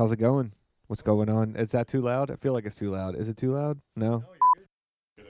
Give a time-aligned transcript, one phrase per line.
[0.00, 0.52] How's it going?
[0.86, 1.56] What's going on?
[1.56, 2.30] Is that too loud?
[2.30, 3.16] I feel like it's too loud.
[3.16, 3.82] Is it too loud?
[3.94, 4.24] No.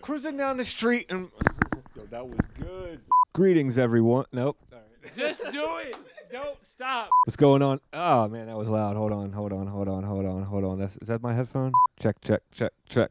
[0.00, 1.28] Cruising down the street and
[1.96, 3.00] Yo, that was good.
[3.32, 4.26] greetings, everyone.
[4.32, 4.58] Nope.
[5.16, 5.96] Just do it.
[6.30, 7.10] Don't stop.
[7.24, 7.80] What's going on?
[7.92, 8.94] Oh man, that was loud.
[8.94, 10.78] Hold on, hold on, hold on, hold on, hold on.
[10.78, 11.72] That's is that my headphone?
[11.98, 13.10] Check, check, check, check.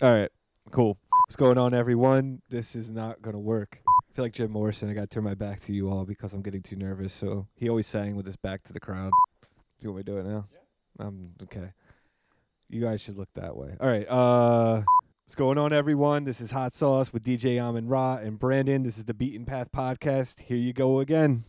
[0.00, 0.30] All right,
[0.70, 0.96] cool.
[1.26, 2.40] What's going on, everyone?
[2.48, 3.80] This is not gonna work.
[3.86, 4.88] I feel like Jim Morrison.
[4.88, 7.12] I gotta turn my back to you all because I'm getting too nervous.
[7.12, 9.10] So he always sang with his back to the crowd.
[9.42, 9.48] Do
[9.82, 10.46] you want me to do it now?
[10.50, 10.60] Yeah.
[10.98, 11.30] Um.
[11.42, 11.72] Okay.
[12.68, 13.74] You guys should look that way.
[13.80, 14.08] All right.
[14.08, 14.82] Uh.
[15.26, 16.22] What's going on, everyone?
[16.22, 18.84] This is Hot Sauce with DJ Amon Ra and Brandon.
[18.84, 20.38] This is the Beaten Path Podcast.
[20.38, 21.42] Here you go again.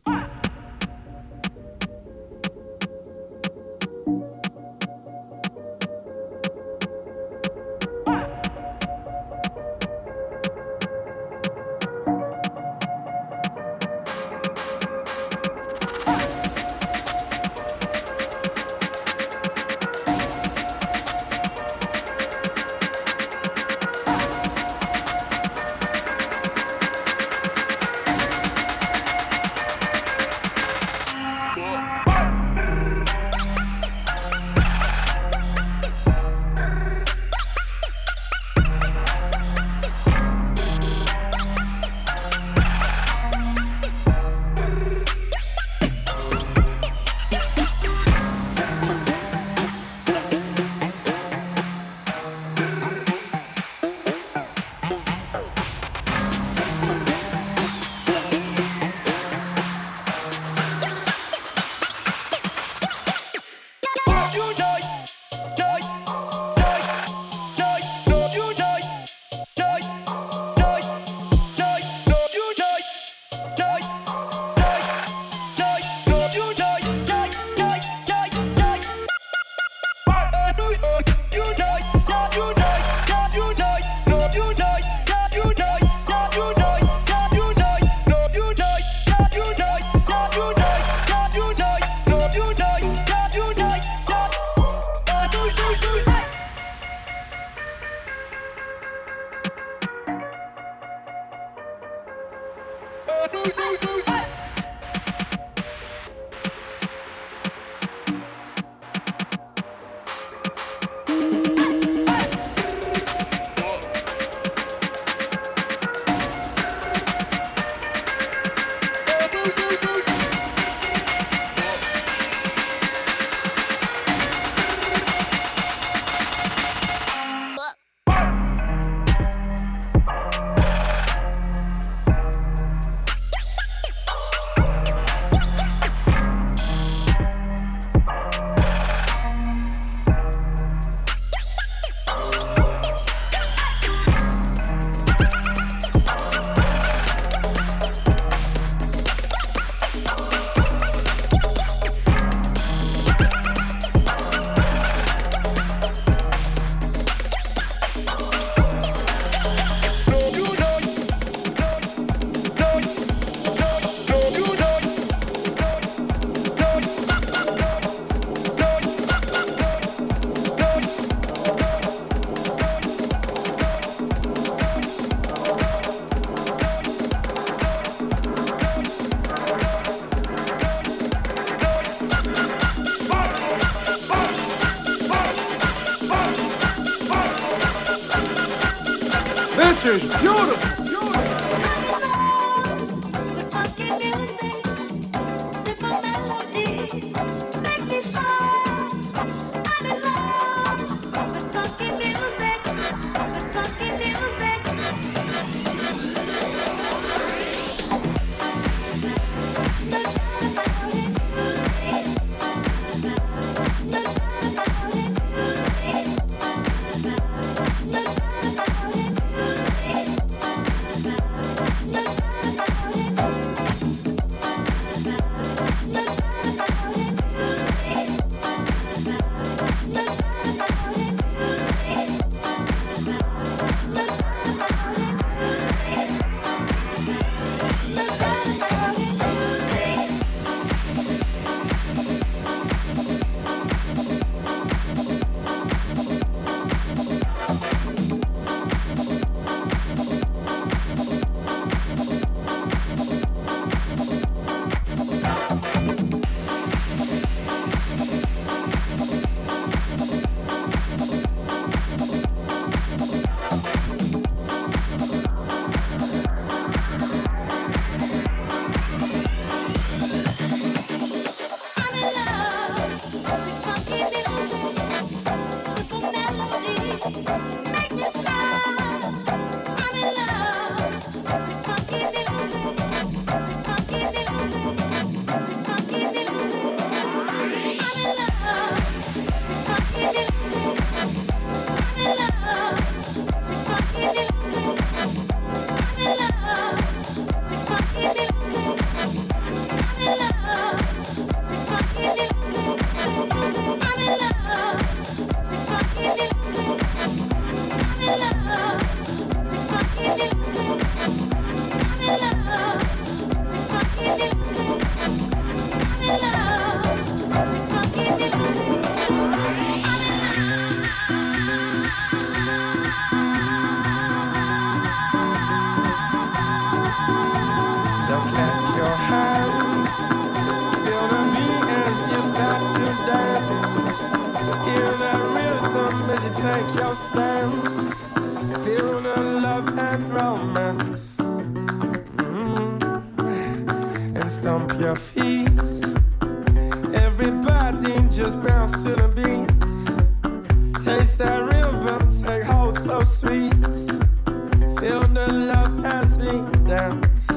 [356.68, 357.37] Dance.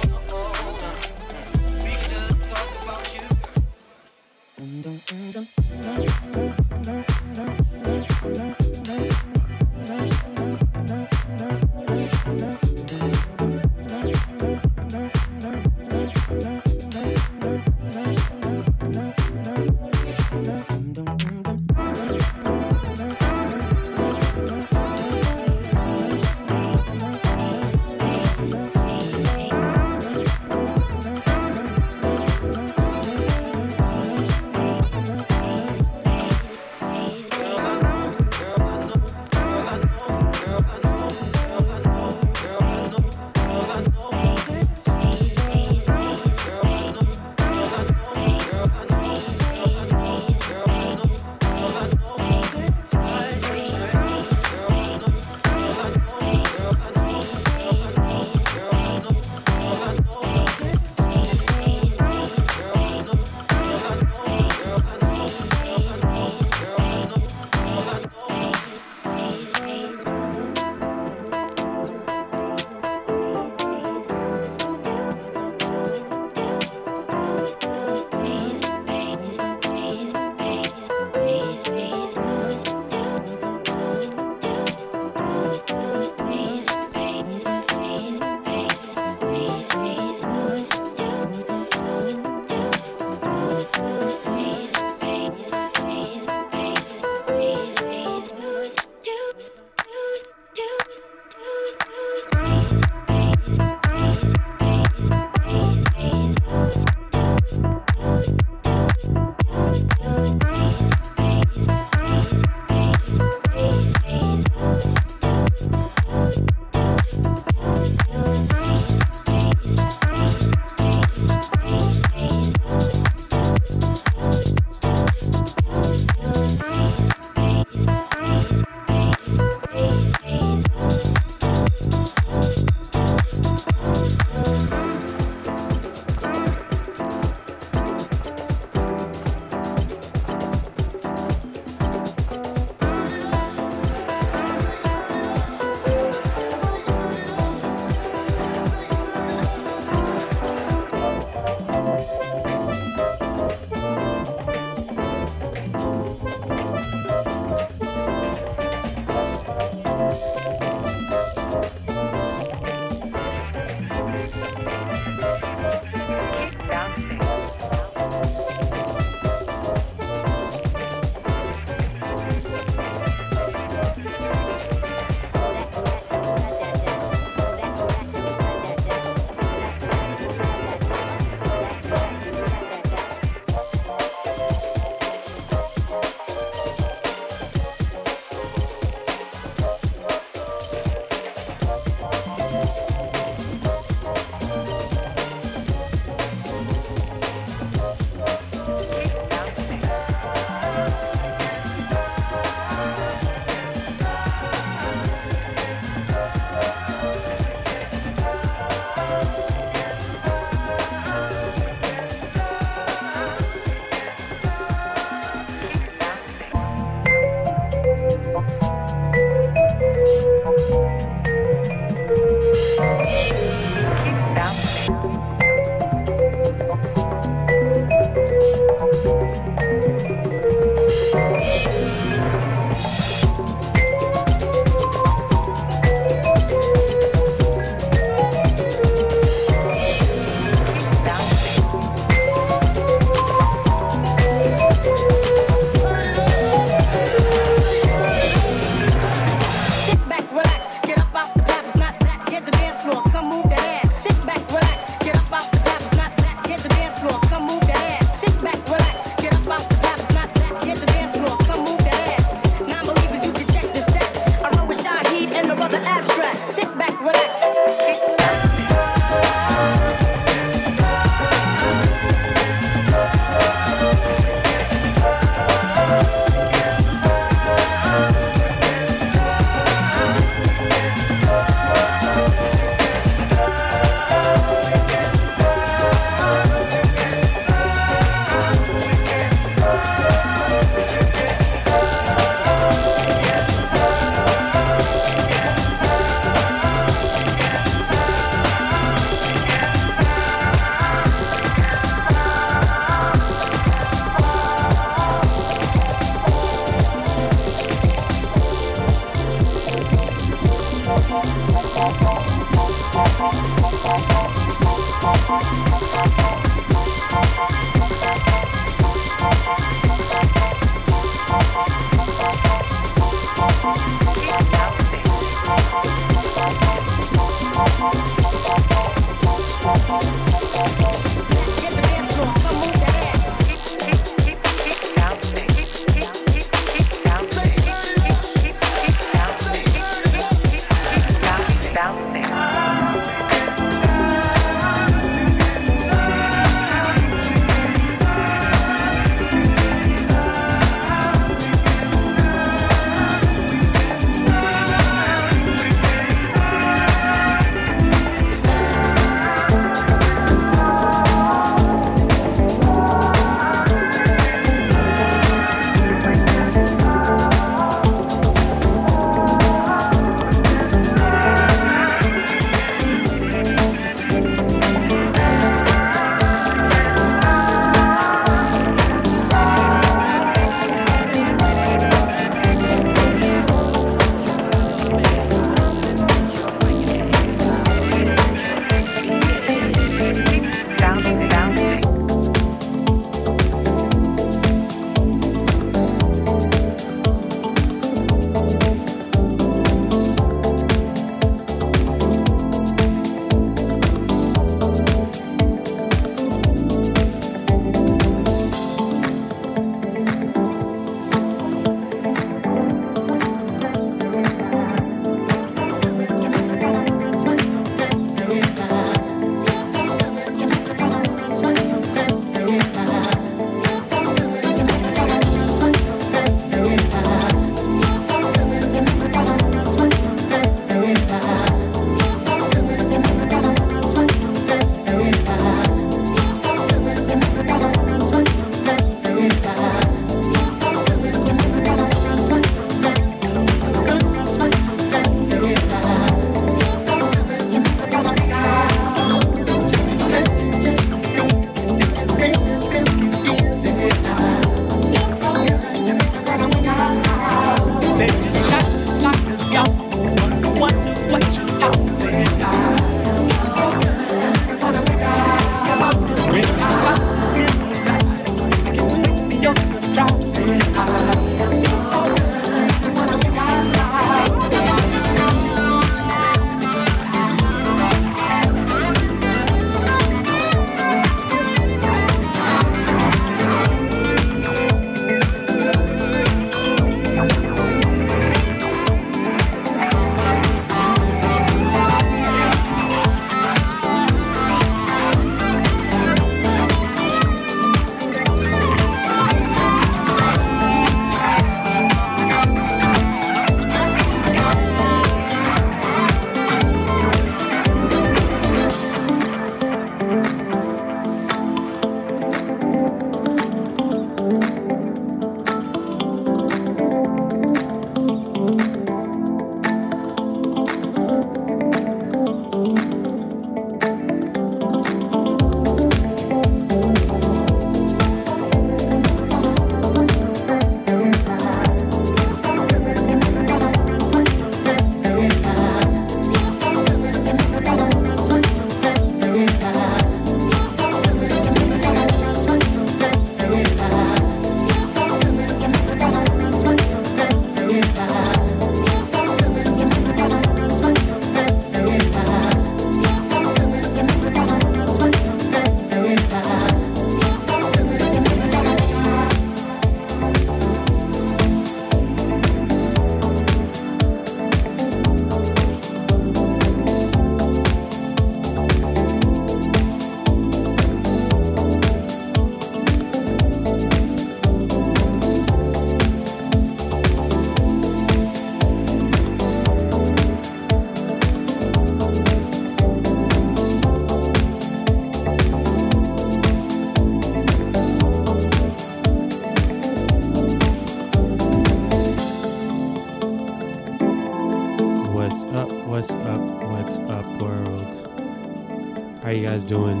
[596.46, 599.20] What's up, world?
[599.22, 600.00] How you guys doing?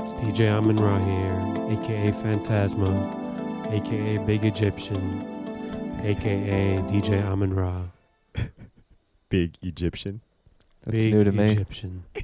[0.00, 7.82] It's DJ Amin Ra here, aka Phantasma, aka Big Egyptian, aka DJ Amin Ra.
[9.28, 10.22] Big Egyptian?
[10.84, 11.52] That's Big new to me.
[11.52, 12.04] Egyptian.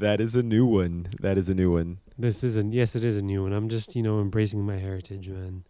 [0.00, 1.06] that is a new one.
[1.20, 1.98] That is a new one.
[2.18, 3.52] This is a yes, it is a new one.
[3.52, 5.62] I'm just you know embracing my heritage, man.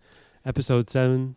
[0.47, 1.37] Episode seven,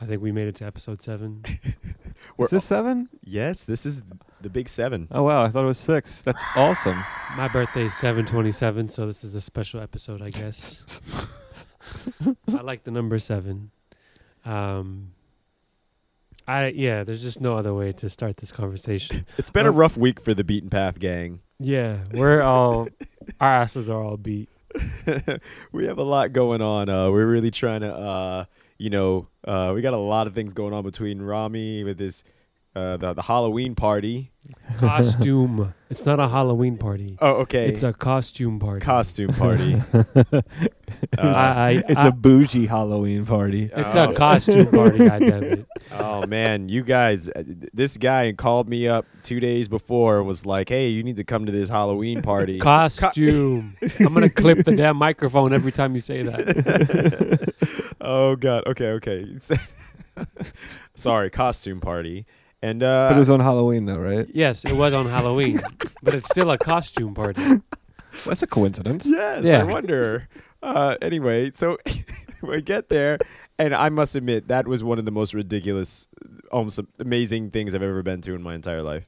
[0.00, 1.42] I think we made it to episode seven.
[2.36, 3.08] We're- Is this seven?
[3.24, 4.02] Yes, this is
[4.40, 5.08] the big seven.
[5.10, 6.22] Oh wow, I thought it was six.
[6.22, 7.02] That's awesome.
[7.36, 10.84] My birthday is seven twenty seven, so this is a special episode, I guess.
[12.48, 13.70] I like the number seven.
[14.44, 15.12] Um,
[16.46, 17.04] I yeah.
[17.04, 19.26] There's just no other way to start this conversation.
[19.38, 21.40] It's been a Um, rough week for the Beaten Path gang.
[21.58, 22.88] Yeah, we're all
[23.40, 24.48] our asses are all beat.
[25.72, 26.88] we have a lot going on.
[26.88, 28.44] Uh, we're really trying to, uh,
[28.78, 32.24] you know, uh, we got a lot of things going on between Rami with this,
[32.76, 34.30] uh, the, the Halloween party.
[34.78, 35.74] Costume.
[35.90, 37.18] it's not a Halloween party.
[37.20, 37.68] Oh, okay.
[37.68, 38.80] It's a costume party.
[38.84, 39.82] costume party.
[41.18, 43.70] I, I, It's I- a bougie Halloween party.
[43.74, 44.10] it's Oh.
[44.10, 44.98] a costume party.
[44.98, 45.66] God it.
[45.92, 47.28] oh man, you guys!
[47.28, 47.42] uh,
[47.74, 50.22] This guy called me up two days before.
[50.22, 53.76] Was like, "Hey, you need to come to this Halloween party." Costume.
[54.00, 57.54] I'm gonna clip the damn microphone every time you say that.
[58.08, 58.64] Oh god.
[58.66, 58.88] Okay.
[58.98, 59.26] Okay.
[60.94, 62.26] Sorry, costume party.
[62.60, 64.26] And uh, but it was on Halloween though, right?
[64.34, 65.60] Yes, it was on Halloween,
[66.02, 67.40] but it's still a costume party.
[68.26, 69.06] That's a coincidence.
[69.06, 69.60] Yes, Yeah.
[69.60, 70.28] I wonder.
[70.60, 71.78] Uh, anyway, so
[72.42, 73.18] we get there,
[73.60, 76.08] and I must admit that was one of the most ridiculous,
[76.50, 79.06] almost amazing things I've ever been to in my entire life.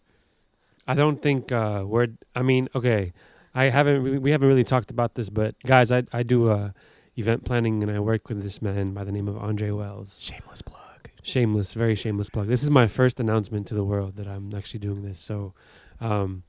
[0.87, 2.09] I don't think uh, we're.
[2.37, 3.13] I mean, okay,
[3.53, 4.05] I haven't.
[4.05, 6.71] We we haven't really talked about this, but guys, I I do uh,
[7.17, 10.21] event planning and I work with this man by the name of Andre Wells.
[10.21, 11.11] Shameless plug.
[11.23, 12.49] Shameless, very shameless plug.
[12.49, 15.19] This is my first announcement to the world that I'm actually doing this.
[15.19, 15.55] So,
[16.01, 16.45] um,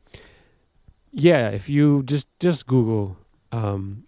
[1.11, 3.17] yeah, if you just just Google,
[3.51, 4.05] um,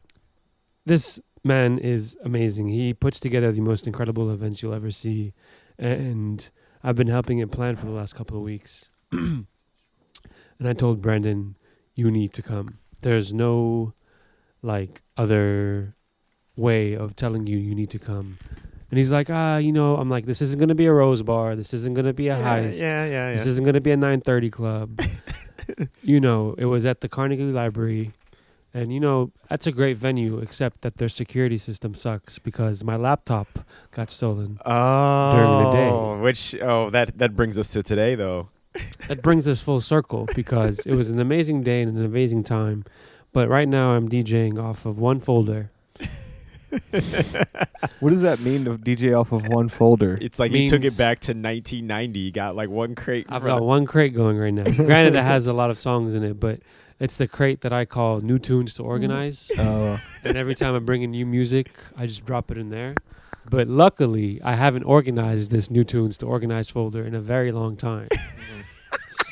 [0.85, 2.69] this man is amazing.
[2.69, 5.33] He puts together the most incredible events you'll ever see,
[5.77, 6.49] and
[6.81, 8.89] I've been helping him plan for the last couple of weeks.
[9.11, 9.47] and
[10.63, 11.57] I told Brandon,
[11.93, 12.79] you need to come.
[13.01, 13.93] There's no
[14.61, 15.95] like other
[16.55, 18.37] way of telling you you need to come.
[18.89, 21.55] And he's like, ah, you know, I'm like, this isn't gonna be a rose bar.
[21.55, 22.79] This isn't gonna be a heist.
[22.79, 25.01] Yeah, yeah, This isn't gonna be a 9:30 club.
[26.03, 28.11] you know, it was at the Carnegie Library,
[28.71, 32.95] and you know that's a great venue, except that their security system sucks because my
[32.95, 33.47] laptop
[33.91, 34.59] got stolen.
[34.63, 36.21] Oh, During the day.
[36.21, 38.49] Which oh that that brings us to today though.
[39.07, 42.85] That brings us full circle because it was an amazing day and an amazing time,
[43.31, 45.71] but right now I'm DJing off of one folder.
[47.99, 50.17] What does that mean to DJ off of one folder?
[50.21, 52.19] It's like he took it back to 1990.
[52.19, 53.25] He got like one crate.
[53.29, 54.63] I've got one crate going right now.
[54.75, 56.59] Granted, it has a lot of songs in it, but
[56.99, 59.51] it's the crate that I call new tunes to organize.
[59.57, 62.95] Oh, and every time I bring in new music, I just drop it in there.
[63.49, 67.75] But luckily, I haven't organized this new tunes to organize folder in a very long
[67.75, 68.07] time.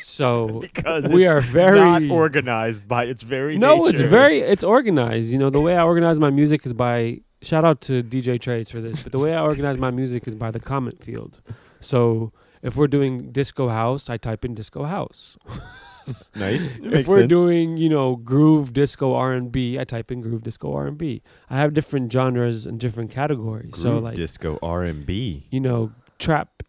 [0.03, 4.63] so because we it's are very not organized by its very no, it's very it's
[4.63, 5.31] organized.
[5.31, 8.69] You know, the way I organize my music is by shout out to DJ Trayze
[8.71, 11.41] for this, but the way I organize my music is by the comment field.
[11.79, 15.37] So if we're doing disco house, I type in disco house.
[16.35, 16.73] nice.
[16.75, 17.29] If makes we're sense.
[17.29, 20.97] doing you know groove disco R and B, I type in groove disco R and
[20.97, 21.21] B.
[21.49, 23.77] I have different genres and different categories.
[23.77, 25.47] so Groove like disco R and B.
[25.51, 26.63] you know trap,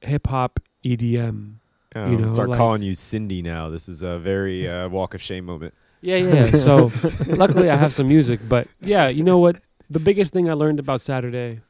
[0.00, 1.54] hip hop, EDM.
[1.96, 3.70] Oh, You know, start like- calling you Cindy now.
[3.70, 5.72] This is a very uh, walk of shame moment.
[6.00, 6.50] Yeah, yeah.
[6.50, 6.90] so
[7.26, 9.56] luckily I have some music, but yeah, you know what?
[9.90, 11.60] The biggest thing I learned about Saturday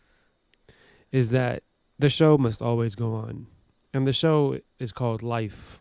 [1.11, 1.63] is that
[1.99, 3.47] the show must always go on,
[3.93, 5.81] and the show is called Life,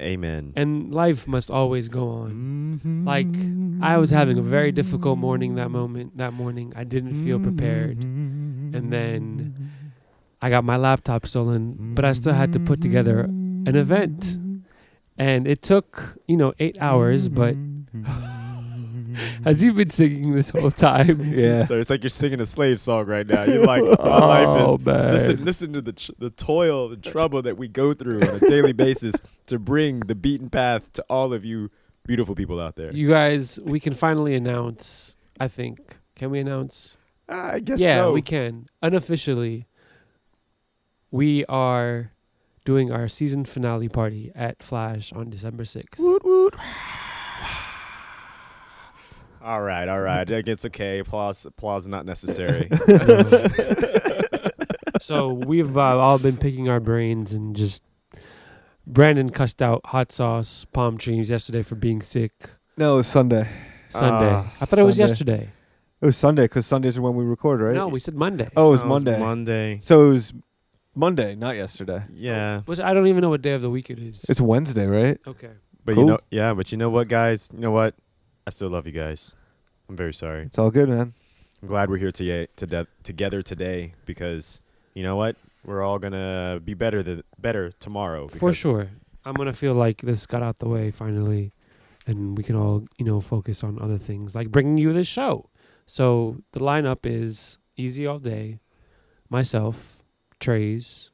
[0.00, 0.52] Amen.
[0.54, 2.80] and life must always go on.
[2.82, 3.06] Mm-hmm.
[3.06, 3.34] Like
[3.82, 6.18] I was having a very difficult morning that moment.
[6.18, 8.74] That morning, I didn't feel prepared, mm-hmm.
[8.74, 9.72] and then
[10.40, 14.36] I got my laptop stolen, but I still had to put together an event,
[15.16, 17.28] and it took you know eight hours.
[17.28, 18.27] But mm-hmm.
[19.44, 21.32] has he been singing this whole time?
[21.34, 21.66] yeah.
[21.66, 23.44] So it's like you're singing a slave song right now.
[23.44, 23.88] You're like, my
[24.26, 24.64] life Oh, is.
[24.68, 25.12] Oh, man.
[25.14, 28.40] Listen, listen to the tr- the toil, the trouble that we go through on a
[28.40, 29.14] daily basis
[29.46, 31.70] to bring the beaten path to all of you
[32.06, 32.90] beautiful people out there.
[32.94, 35.14] You guys, we can finally announce.
[35.40, 35.98] I think.
[36.16, 36.96] Can we announce?
[37.28, 38.12] Uh, I guess yeah, so.
[38.12, 39.66] we can unofficially.
[41.10, 42.12] We are
[42.64, 46.02] doing our season finale party at Flash on December sixth.
[49.48, 50.28] All right, all right.
[50.28, 50.98] Like, It's okay.
[50.98, 52.68] Applause, applause, not necessary.
[55.00, 57.82] so we've uh, all been picking our brains and just.
[58.86, 62.50] Brandon cussed out hot sauce palm trees yesterday for being sick.
[62.76, 63.48] No, it was Sunday.
[63.88, 64.30] Sunday.
[64.30, 65.48] Ah, I thought it was yesterday.
[66.02, 67.74] It was Sunday because Sundays are when we record, right?
[67.74, 68.50] No, we said Monday.
[68.54, 69.18] oh, it was Oh, Monday.
[69.18, 69.78] Monday.
[69.80, 70.34] So it was
[70.94, 72.02] Monday, not yesterday.
[72.12, 74.26] Yeah, Which I don't even know what day of the week it is.
[74.28, 75.18] It's Wednesday, right?
[75.26, 75.52] okay.
[75.86, 76.04] but Cool.
[76.04, 77.48] you know, yeah, but you know what, guys?
[77.54, 77.94] You know what?
[78.46, 79.34] I still love you guys.
[79.88, 80.44] I'm very sorry.
[80.44, 81.14] It's all good, man.
[81.62, 84.62] I'm glad we're here today, to together today because
[84.94, 85.36] you know what?
[85.64, 88.28] We're all gonna be better than better tomorrow.
[88.28, 88.90] For sure.
[89.24, 91.52] I'm gonna feel like this got out the way finally,
[92.06, 95.50] and we can all you know focus on other things like bringing you this show.
[95.86, 98.60] So the lineup is Easy All Day,
[99.28, 100.04] myself,
[100.38, 101.10] Trayze,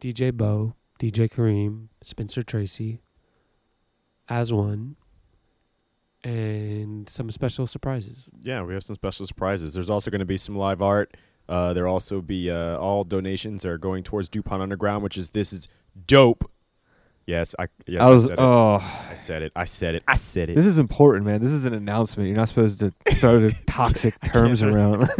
[0.00, 3.00] DJ Bo, DJ Kareem, Spencer Tracy,
[4.28, 4.96] as one,
[6.24, 8.24] and some special surprises.
[8.42, 9.74] Yeah, we have some special surprises.
[9.74, 11.16] There's also going to be some live art.
[11.48, 15.52] Uh, there also be uh, all donations are going towards Dupont Underground, which is this
[15.52, 15.68] is
[16.06, 16.50] dope.
[17.26, 18.24] Yes, I yes I was.
[18.24, 18.38] said it.
[18.38, 19.52] oh, I said it.
[19.56, 20.02] I said it.
[20.08, 20.56] I said it.
[20.56, 21.42] this is important, man.
[21.42, 22.28] This is an announcement.
[22.28, 25.08] You're not supposed to throw the toxic terms around.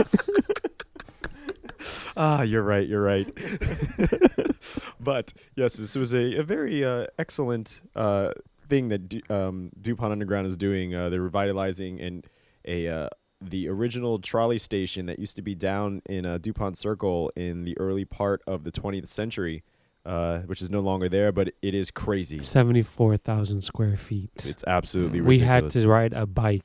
[2.16, 2.86] Ah, you're right.
[2.86, 3.26] You're right.
[5.00, 8.30] but yes, this was a, a very uh, excellent uh,
[8.64, 10.94] thing that Du- um, Dupont Underground is doing.
[10.94, 12.26] Uh, they're revitalizing and
[12.66, 13.08] a uh,
[13.40, 17.76] the original trolley station that used to be down in uh, Dupont Circle in the
[17.78, 19.62] early part of the 20th century,
[20.06, 21.30] uh, which is no longer there.
[21.32, 22.40] But it is crazy.
[22.40, 24.30] Seventy-four thousand square feet.
[24.46, 26.64] It's absolutely we had to ride a bike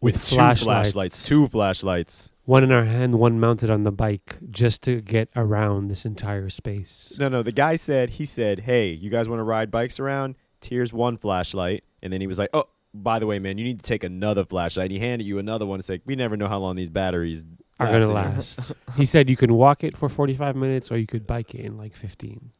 [0.00, 0.92] with, two flashlights.
[0.92, 2.30] flashlights, two flashlights.
[2.44, 6.48] one in our hand, one mounted on the bike, just to get around this entire
[6.48, 7.16] space.
[7.18, 7.42] No, no.
[7.42, 10.36] The guy said he said, "Hey, you guys want to ride bikes around?
[10.64, 12.64] Here's one flashlight." And then he was like, "Oh,
[12.94, 15.78] by the way, man, you need to take another flashlight." He handed you another one.
[15.78, 17.44] It's like we never know how long these batteries
[17.78, 18.72] Are gonna last.
[18.96, 21.76] he said you can walk it for forty-five minutes, or you could bike it in
[21.76, 22.52] like fifteen.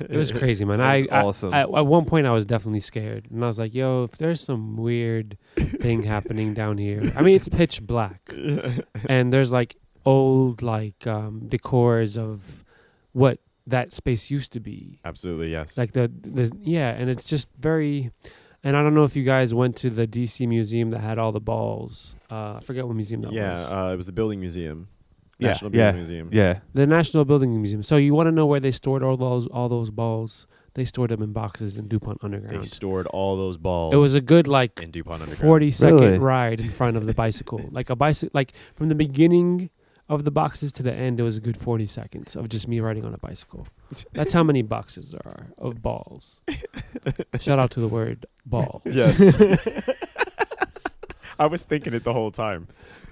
[0.00, 0.80] It was crazy, man.
[0.80, 1.48] I, That's I.
[1.48, 4.40] I at one point I was definitely scared, and I was like, "Yo, if there's
[4.40, 8.32] some weird thing happening down here, I mean, it's pitch black,
[9.08, 12.64] and there's like old like um, decors of
[13.12, 15.76] what that space used to be, Absolutely, yes.
[15.76, 18.10] like the the yeah, and it's just very."
[18.64, 21.30] And I don't know if you guys went to the DC museum that had all
[21.30, 22.16] the balls.
[22.28, 23.70] Uh, I forget what museum that yeah, was.
[23.70, 24.88] Yeah, uh, it was the Building Museum,
[25.38, 26.28] Yeah, National yeah, Building Museum.
[26.32, 26.58] yeah.
[26.74, 27.84] the National Building Museum.
[27.84, 30.48] So you want to know where they stored all those all those balls?
[30.74, 32.62] They stored them in boxes in Dupont Underground.
[32.62, 33.94] They stored all those balls.
[33.94, 35.38] It was a good like in Dupont Underground.
[35.48, 36.18] 40 second Really?
[36.18, 37.60] ride in front of the bicycle.
[37.70, 39.70] like a bicycle like from the beginning
[40.08, 42.80] of the boxes to the end it was a good 40 seconds of just me
[42.80, 43.66] riding on a bicycle.
[44.12, 46.40] That's how many boxes there are of balls.
[47.40, 48.82] Shout out to the word ball.
[48.84, 49.36] Yes.
[51.38, 52.68] I was thinking it the whole time.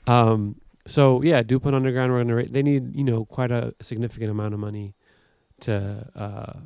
[0.07, 3.75] Um so yeah, Dupont Underground we're going to ra- they need, you know, quite a
[3.81, 4.95] significant amount of money
[5.61, 6.61] to uh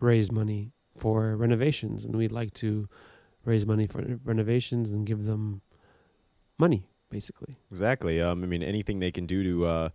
[0.00, 2.88] raise money for renovations and we'd like to
[3.44, 5.60] raise money for renovations and give them
[6.56, 7.54] money basically.
[7.70, 8.20] Exactly.
[8.20, 9.88] Um, I mean, anything they can do to, uh,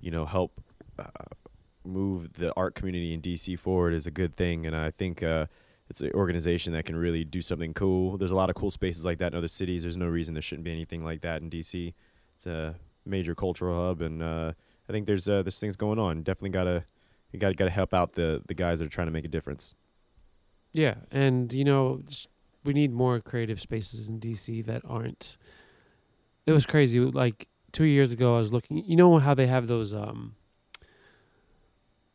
[0.00, 0.60] you know, help
[0.98, 1.04] uh,
[1.84, 5.46] move the art community in DC forward is a good thing, and I think uh,
[5.88, 8.18] it's an organization that can really do something cool.
[8.18, 9.82] There's a lot of cool spaces like that in other cities.
[9.82, 11.94] There's no reason there shouldn't be anything like that in DC.
[12.34, 12.74] It's a
[13.06, 14.52] major cultural hub, and uh,
[14.88, 16.24] I think there's uh, there's things going on.
[16.24, 16.84] Definitely gotta
[17.30, 19.76] you gotta gotta help out the the guys that are trying to make a difference.
[20.72, 22.02] Yeah, and you know,
[22.64, 25.36] we need more creative spaces in DC that aren't.
[26.46, 27.00] It was crazy.
[27.00, 28.84] Like two years ago, I was looking.
[28.84, 30.34] You know how they have those um,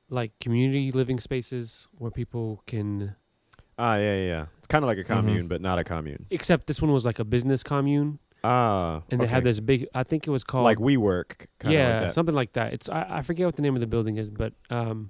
[0.09, 3.15] like community living spaces where people can.
[3.77, 4.27] Ah, yeah, yeah.
[4.27, 4.45] yeah.
[4.57, 6.25] It's kind of like a commune, but not a commune.
[6.29, 9.87] Except this one was like a business commune, Ah, and they had this big.
[9.93, 11.47] I think it was called like WeWork.
[11.59, 12.73] Kind yeah, like something like that.
[12.73, 15.09] It's I, I forget what the name of the building is, but um,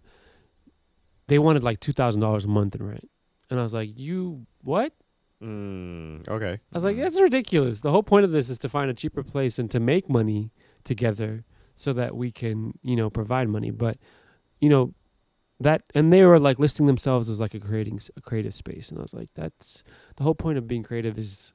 [1.28, 3.10] they wanted like two thousand dollars a month in rent,
[3.50, 4.94] and I was like, "You what?"
[5.42, 6.60] Mm, okay.
[6.74, 7.82] I was like, that's ridiculous.
[7.82, 10.52] The whole point of this is to find a cheaper place and to make money
[10.84, 13.72] together so that we can, you know, provide money.
[13.72, 13.98] But,
[14.60, 14.94] you know,
[15.62, 19.00] that and they were like listing themselves as like a creating a creative space, and
[19.00, 19.84] I was like, that's
[20.16, 21.54] the whole point of being creative is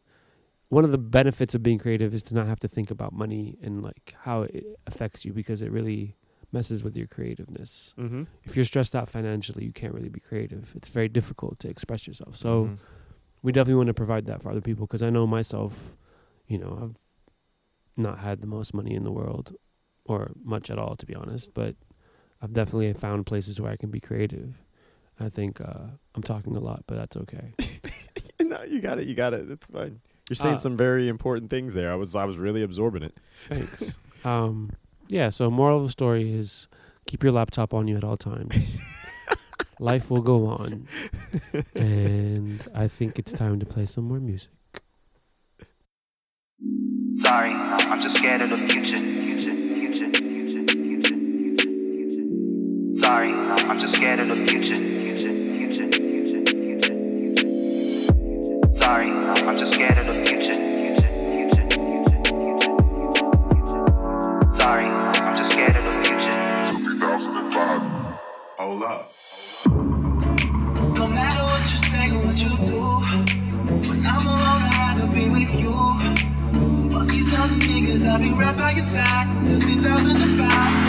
[0.69, 3.57] one of the benefits of being creative is to not have to think about money
[3.63, 6.17] and like how it affects you because it really
[6.53, 7.95] messes with your creativeness.
[7.99, 8.25] Mm-hmm.
[8.45, 10.73] If you're stressed out financially, you can't really be creative.
[10.77, 12.37] It's very difficult to express yourself.
[12.37, 12.75] So Mm-hmm.
[13.45, 15.93] We definitely want to provide that for other people because I know myself,
[16.49, 16.97] you know, I've
[18.03, 19.55] not had the most money in the world
[20.07, 21.77] or much at all, to be honest, but
[22.41, 24.55] I've definitely found places where I can be creative.
[25.21, 27.53] I think uh, I'm talking a lot, but that's okay.
[28.41, 29.07] no, you got it.
[29.07, 29.51] You got it.
[29.51, 30.01] It's fine.
[30.31, 31.93] You're saying Uh, some very important things there.
[31.93, 33.15] I was I was really absorbing it.
[33.51, 33.99] Thanks.
[34.25, 34.71] um,
[35.09, 36.67] yeah, so moral of the story is
[37.07, 38.79] keep your laptop on you at all times.
[39.81, 40.87] Life will go on.
[41.75, 44.51] and I think it's time to play some more music.
[47.17, 48.99] Sorry, I'm just scared of the future.
[52.99, 54.77] Sorry, I'm just scared of the future.
[58.73, 60.55] Sorry, I'm just scared of the future,
[78.03, 80.84] I'll be right by your side till 2005.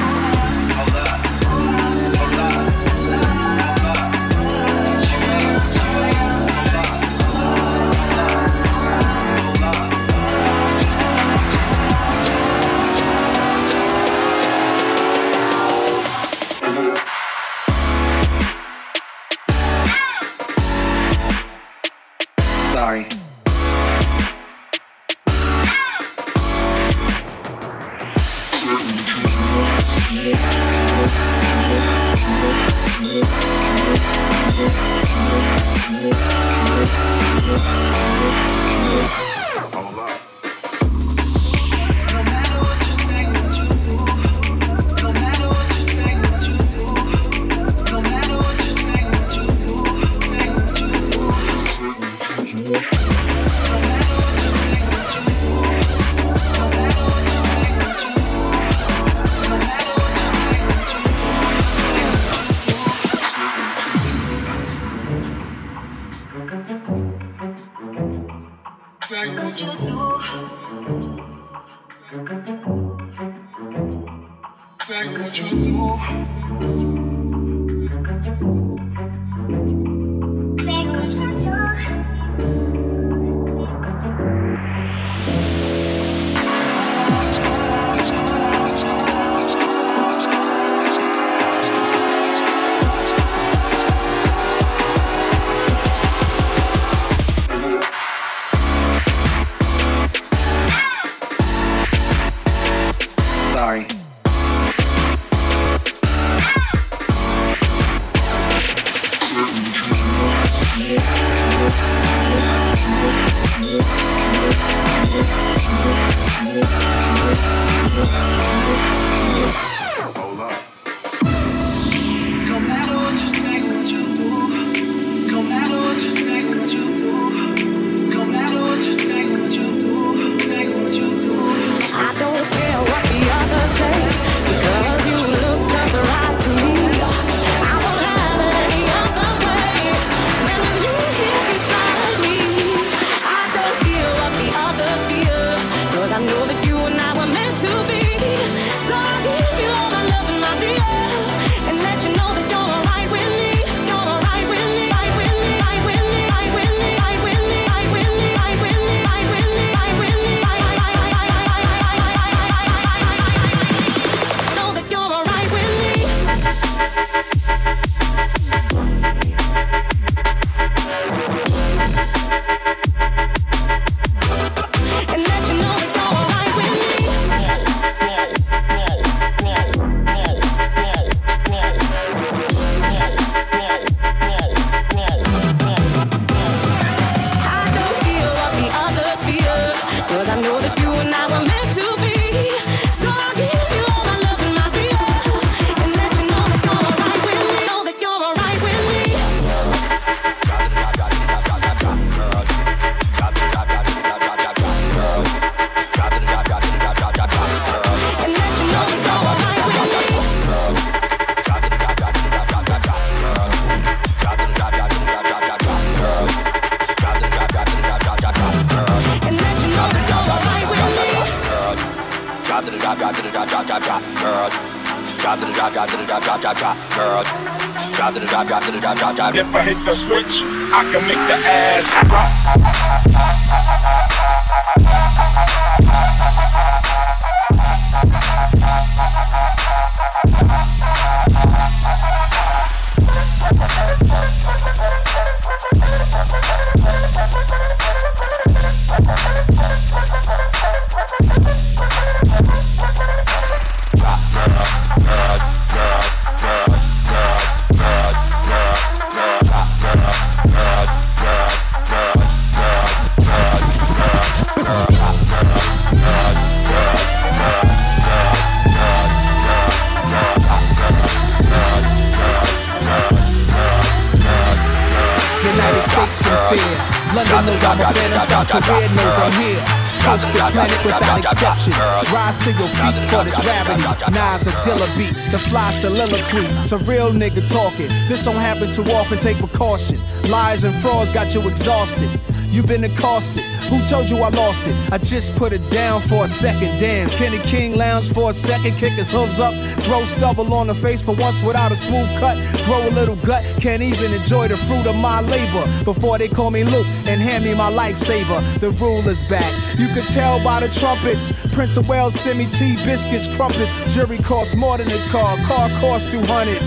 [278.85, 279.63] Korea knows I'm here.
[280.05, 281.73] Coast the planet without exception.
[282.13, 283.81] Rise to your feet for this rarity.
[284.11, 286.45] Nas a Dilla beat, the fly soliloquy.
[286.61, 287.87] It's a real nigga talking.
[288.07, 289.97] This don't happen too often, take precaution.
[290.29, 292.09] Lies and frauds got you exhausted.
[292.49, 293.43] You've been accosted.
[293.69, 294.75] Who told you I lost it?
[294.91, 296.79] I just put it down for a second.
[296.79, 299.53] Damn, Kenny King lounge for a second, kick his hooves up,
[299.85, 303.43] grow stubble on the face for once without a smooth cut, grow a little gut.
[303.59, 307.43] Can't even enjoy the fruit of my labor before they call me Luke and hand
[307.43, 308.59] me my lifesaver.
[308.59, 309.51] The rule is back.
[309.77, 311.31] You could tell by the trumpets.
[311.53, 313.73] Prince of Wales send me tea, biscuits, crumpets.
[313.93, 315.35] Jury costs more than a car.
[315.47, 316.61] Car costs 200.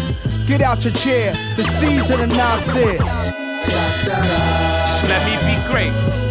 [0.47, 1.33] Get out your chair.
[1.57, 2.99] The season of Nasir.
[4.89, 6.28] Just let me be great.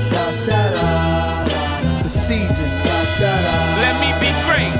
[2.27, 2.69] Season.
[3.79, 4.75] Let me be great.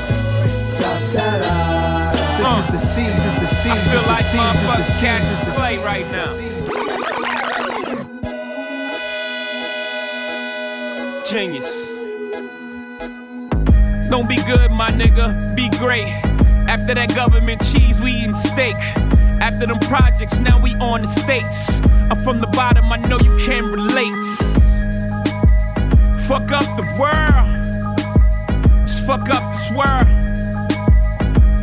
[1.14, 2.68] This is uh.
[2.70, 3.40] the season.
[3.40, 3.72] The season.
[3.72, 4.84] I feel the like motherfucking
[5.46, 6.28] the Clay season, right now.
[11.24, 11.88] Genius.
[14.10, 15.56] Don't be good, my nigga.
[15.56, 16.10] Be great.
[16.68, 18.76] After that government cheese, we eating steak.
[19.40, 21.82] After them projects, now we on the states.
[22.12, 24.67] I'm from the bottom, I know you can relate.
[26.28, 27.48] Fuck up the world.
[28.86, 30.06] Just fuck up this world.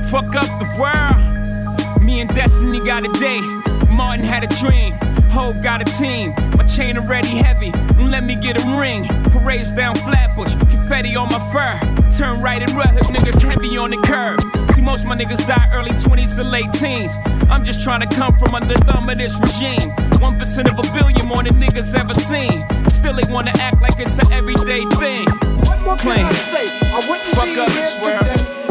[0.09, 2.03] Fuck up the world.
[2.03, 3.43] Me and Destiny got a day.
[3.91, 4.95] Martin had a dream.
[5.29, 6.33] Hope got a team.
[6.57, 7.73] My chain already heavy.
[7.99, 9.05] Let me get a ring.
[9.33, 10.55] Parades down Flatbush.
[10.71, 11.79] Confetti on my fur.
[12.17, 14.64] Turn right and hook niggas heavy on the curb.
[14.85, 17.13] See, most of my niggas die early 20s to late teens.
[17.49, 19.91] I'm just trying to come from under the thumb of this regime.
[20.21, 22.63] 1% of a billion more than niggas ever seen.
[22.91, 25.27] Still, they wanna act like it's an everyday thing.
[25.99, 26.27] Plain.
[26.27, 26.67] I say?
[26.93, 28.27] I wouldn't Fuck up this world.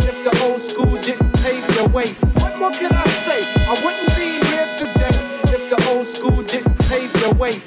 [0.10, 2.10] If the old school didn't pave your way,
[2.42, 3.42] what more can I say?
[3.66, 5.16] I wouldn't be here today
[5.56, 7.62] if the old school didn't pave your way.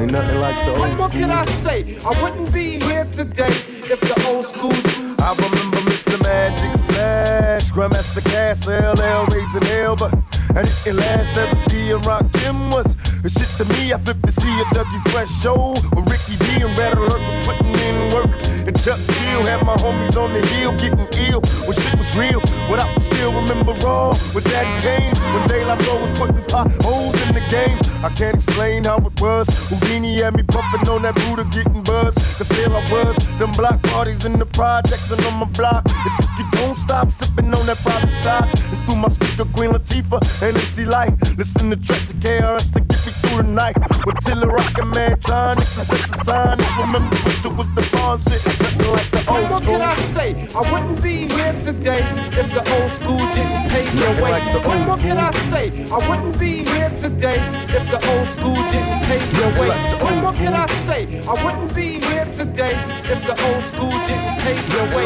[0.00, 0.78] Ain't nothing like the old school.
[0.78, 1.98] What old more can I say?
[2.06, 3.52] I wouldn't be here today
[3.92, 4.72] if the old school.
[5.20, 6.16] I remember Mr.
[6.22, 10.14] Magic Flash, Grandmaster Caz, LL raising hell, but
[10.56, 11.36] I didn't last.
[11.36, 13.92] Eric B and Rakim was the shit to me.
[13.92, 17.46] I flipped to see a Dougie Fresh show with Ricky D and Red Alert was
[17.46, 18.32] putting in work.
[18.66, 19.00] And Chuck
[19.30, 22.40] Chill had my homies on the hill getting ill when shit was real.
[22.68, 27.34] What I still remember raw with Daddy Kane when La Soul was putting potholes in
[27.34, 27.78] the game.
[28.02, 29.46] I can't explain how it was.
[29.68, 32.14] Whodini had me puffing on that Buddha getting buzz.
[32.38, 33.16] Cause still I was.
[33.38, 35.84] Them block parties in the projects and on my block.
[35.86, 38.48] If you don't stop sipping on that private stock.
[38.72, 41.38] And through my speaker, Queen Latifah and MC Lyte.
[41.38, 43.76] Listen to tracks of KRS to get me through the night.
[44.04, 46.58] With Tiller Rockin' Man, Tronics is the sign.
[46.80, 48.44] Remember, Pusha was the bomb shit.
[48.44, 50.48] Nothing like the What can I say?
[50.54, 52.02] I wouldn't be here today
[52.40, 54.32] if the old school didn't pave your way.
[54.32, 55.66] Like oh, What can oh, I say?
[55.90, 57.38] I wouldn't be here today
[57.76, 59.68] if the old school didn't pave your way.
[59.68, 61.22] Like What can I say?
[61.26, 62.74] I wouldn't be here today
[63.12, 65.04] if the old school didn't pave your way.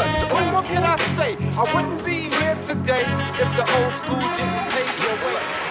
[0.55, 1.37] What can I say?
[1.57, 3.05] I wouldn't be here today
[3.43, 5.64] if the old school didn't pave your way.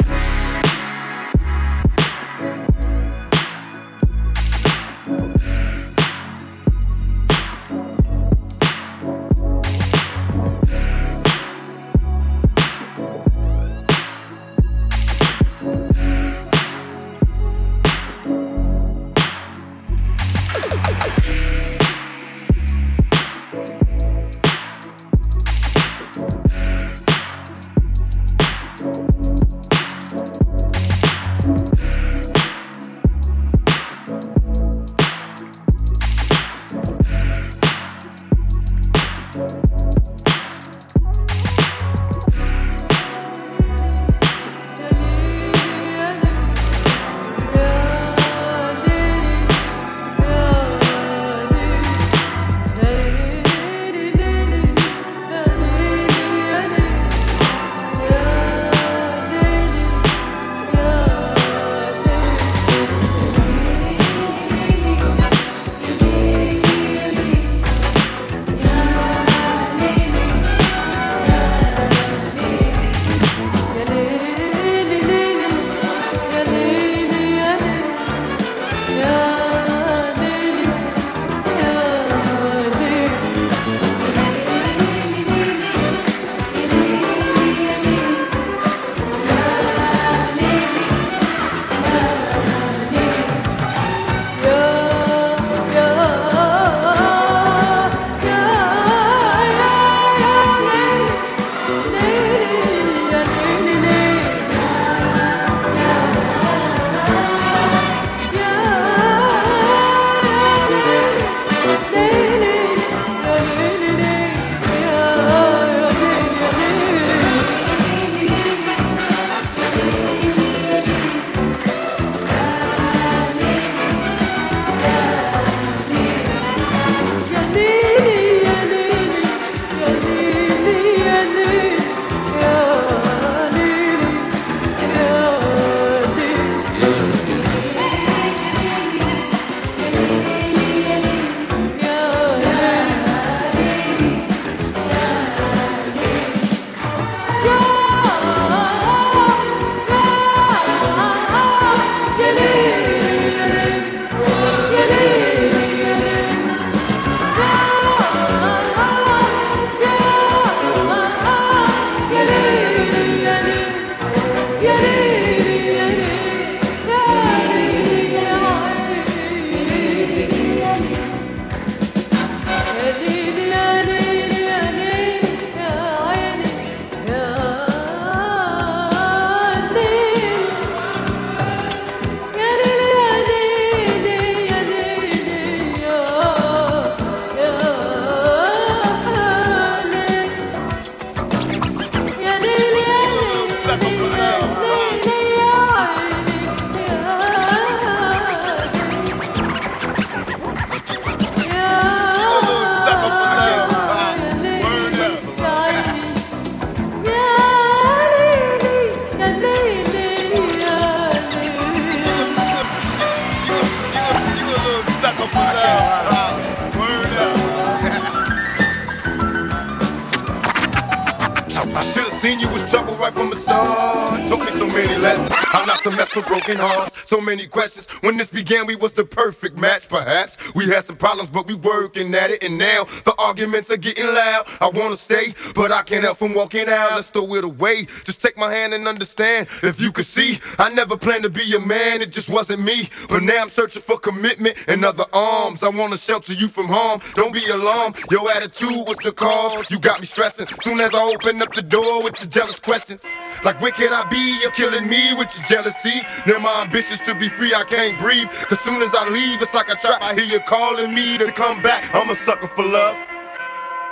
[226.45, 226.92] Broken hearts.
[227.13, 227.85] So many questions.
[228.01, 229.87] When this began, we was the perfect match.
[229.87, 232.41] Perhaps we had some problems, but we working at it.
[232.41, 234.47] And now the arguments are getting loud.
[234.59, 236.95] I wanna stay, but I can't help from walking out.
[236.95, 237.85] Let's throw it away.
[238.03, 239.47] Just take my hand and understand.
[239.61, 242.01] If you could see, I never planned to be your man.
[242.01, 242.89] It just wasn't me.
[243.07, 245.61] But now I'm searching for commitment and other arms.
[245.61, 246.99] I wanna shelter you from harm.
[247.13, 247.95] Don't be alarmed.
[248.09, 249.69] Your attitude was the cause.
[249.69, 250.47] You got me stressing.
[250.63, 253.05] Soon as I open up the door with your jealous questions.
[253.45, 254.39] Like, where can I be?
[254.41, 256.01] You're killing me with your jealousy.
[256.25, 258.29] Now my ambitions to be free, I can't breathe.
[258.29, 260.01] Cause soon as I leave, it's like a trap.
[260.01, 261.93] I hear you calling me to come back.
[261.93, 262.97] I'm a sucker for love.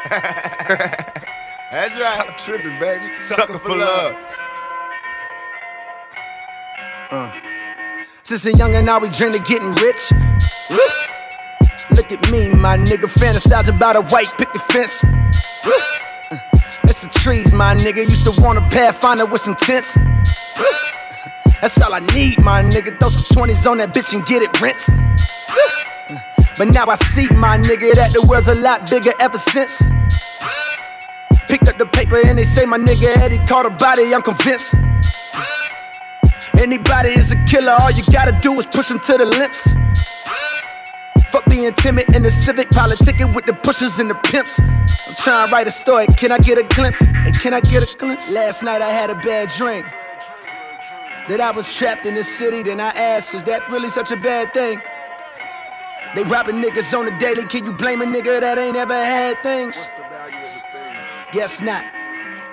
[0.09, 2.21] That's right.
[2.23, 3.13] Stop tripping, baby.
[3.15, 4.15] Sucker, for love.
[7.11, 7.31] uh
[8.23, 10.11] Since a young and now we dream of getting rich.
[11.91, 15.01] Look at me, my nigga, fantasize about a white picket fence.
[16.83, 18.09] It's the trees, my nigga.
[18.09, 19.97] Used to want a pathfinder with some tents.
[21.61, 22.99] That's all I need, my nigga.
[22.99, 24.89] Throw some 20s on that bitch and get it rinsed.
[26.57, 29.81] But now I see, my nigga, that the world's a lot bigger ever since.
[31.47, 34.73] Picked up the paper and they say my nigga Eddie caught a body, I'm convinced.
[36.59, 39.67] Anybody is a killer, all you gotta do is push him to the lips.
[41.29, 44.59] Fuck being timid in the civic, politicking with the pushers and the pimps.
[44.59, 47.01] I'm trying to write a story, can I get a glimpse?
[47.01, 48.31] And can I get a glimpse?
[48.31, 49.85] Last night I had a bad dream.
[51.29, 54.17] That I was trapped in the city, then I asked, is that really such a
[54.17, 54.81] bad thing?
[56.15, 59.41] They robbing niggas on the daily, can you blame a nigga that ain't ever had
[59.43, 59.77] things?
[61.31, 61.85] Guess not.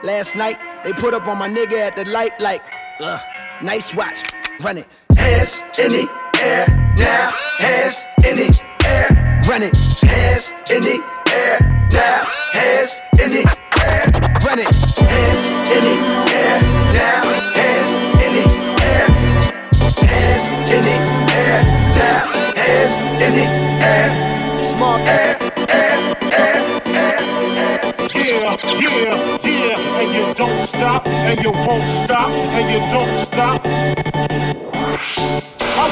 [0.04, 2.62] Last night, they put up on my nigga at the light like,
[3.00, 3.20] ugh,
[3.62, 4.22] nice watch,
[4.60, 4.86] run it.
[5.16, 6.08] Hands in the
[6.40, 6.66] air
[6.96, 9.76] now, hands in the air, run it.
[9.76, 11.67] Hands in the air
[28.64, 34.77] Yeah, yeah, and you don't stop, and you won't stop, and you don't stop.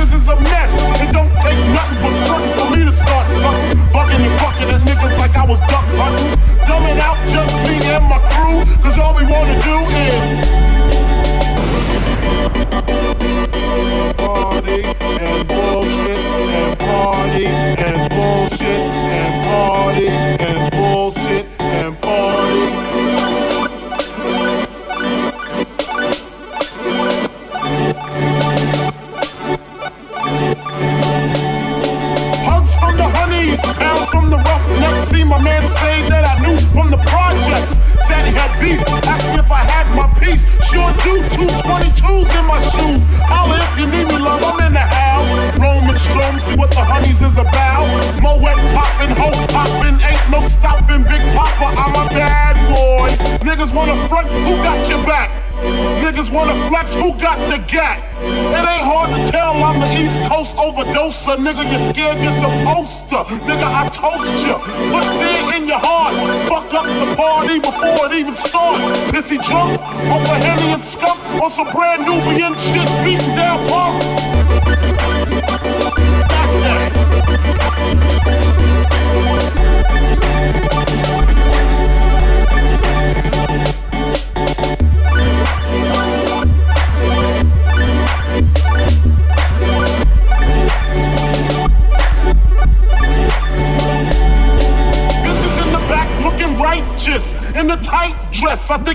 [0.00, 1.02] niggas is a mess.
[1.02, 3.78] It don't take nothing but front for me to start something.
[3.92, 6.38] Bugging and bucking at niggas like I was duck hunting.
[6.66, 8.64] Dumbing out just me and my crew.
[8.82, 9.76] Cause all we wanna do
[10.08, 10.24] is
[14.16, 14.84] party
[15.20, 22.89] and bullshit and party and bullshit and party and bullshit and party.
[33.90, 35.08] Pound from the rough, roughnecks.
[35.10, 37.78] See my man say that I knew from the projects.
[38.06, 40.44] Said he had beef, asked if I had my piece.
[40.70, 43.02] Sure do, two 22s in my shoes.
[43.26, 45.30] Holla if you need me, love, I'm in the house.
[45.58, 47.86] Roman Strom, see what the honeys is about.
[48.22, 51.02] Moet poppin', hoe poppin', ain't no stopping.
[51.02, 53.08] Big Papa, I'm a bad boy.
[53.46, 55.39] Niggas wanna front, who got your back?
[55.60, 58.00] Niggas wanna flex, who got the gat?
[58.20, 61.36] It ain't hard to tell I'm the East Coast overdoser.
[61.36, 63.16] Nigga, you scared, you're supposed to.
[63.44, 64.56] Nigga, I toast you.
[64.92, 66.16] Put fear in your heart.
[66.48, 69.14] Fuck up the party before it even starts.
[69.14, 69.80] Is he drunk?
[69.80, 71.20] A Henny and skunk?
[71.42, 73.66] On some brand Nubian shit, beating down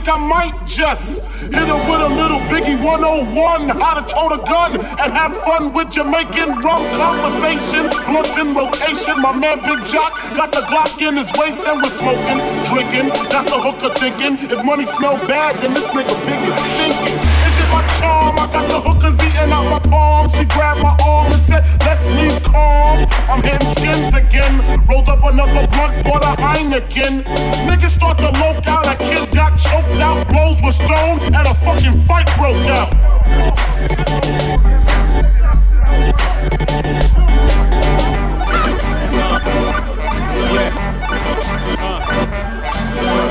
[0.05, 3.67] think I might just hit her with a little Biggie 101.
[3.67, 7.89] How to tote a gun and have fun with Jamaican rum conversation.
[8.05, 9.21] Blunts in rotation.
[9.21, 12.39] My man Big Jock got the Glock in his waist and we're smoking,
[12.69, 13.09] drinking.
[13.29, 17.17] Got the hooker thinking if money smell bad, then this nigga big is stinking.
[17.17, 18.35] Is it my charm?
[18.39, 18.94] I got the eating
[19.55, 20.29] out my palm.
[20.29, 23.07] She grabbed my arm and said, Let's leave calm.
[23.29, 24.53] I'm hitting skins again.
[24.87, 27.23] Rolled up another blunt, bought a Heineken.
[27.67, 28.85] Niggas start to loke out.
[28.87, 32.91] A kid got choked out, Blows were thrown, and a fucking fight broke out.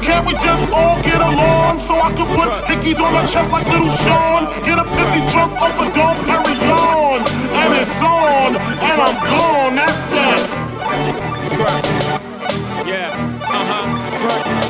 [0.02, 3.66] Can't we just all get along so I can put hickeys on my chest like
[3.66, 4.44] little Sean?
[4.64, 7.20] Get a pissy drunk off a Dom Perignon,
[7.60, 9.76] and it's on, and I'm gone.
[9.76, 10.64] That's that.
[12.86, 13.10] Yeah,
[13.42, 14.63] uh huh.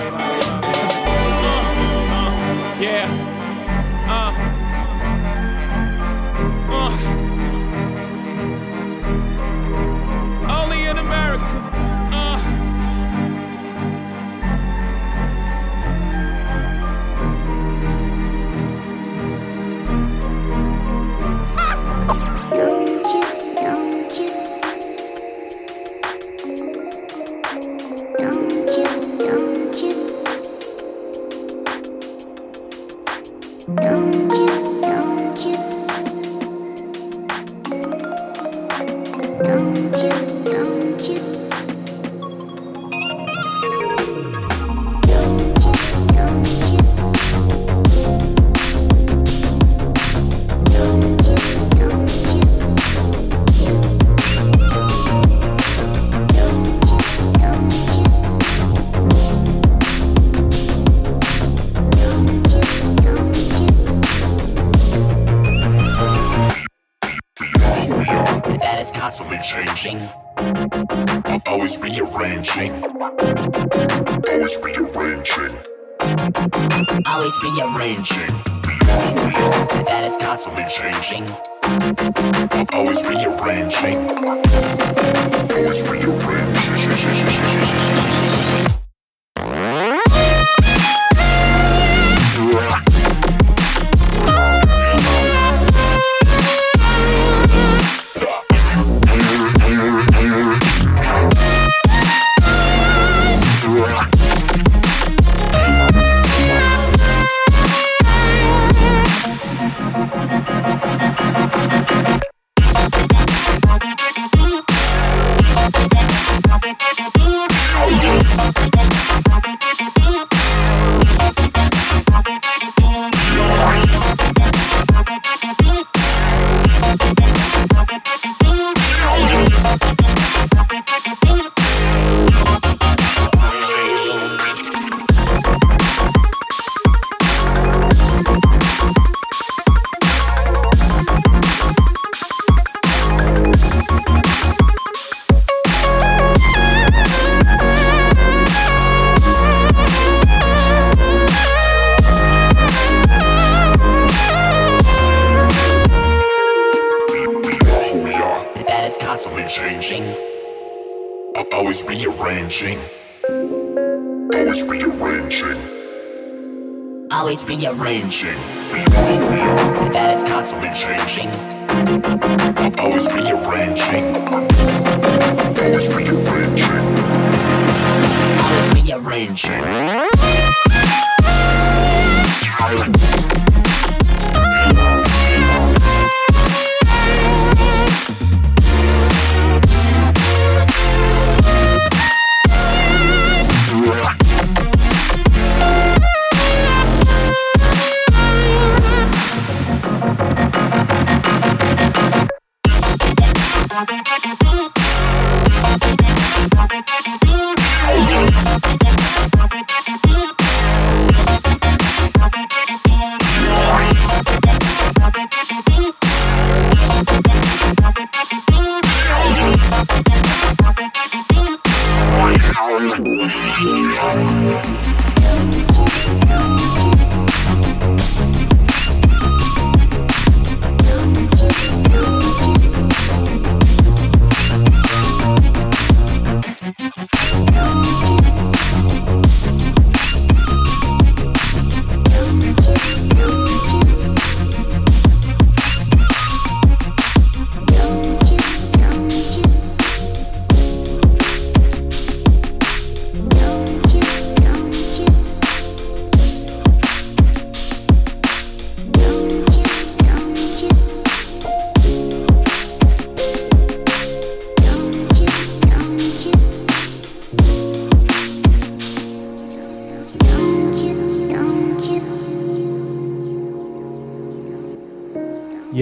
[182.75, 183.44] Rearranging.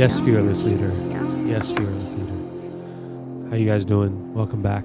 [0.02, 0.90] Yes, fearless leader.
[1.46, 3.48] Yes, fearless leader.
[3.48, 4.34] How you guys doing?
[4.34, 4.84] Welcome back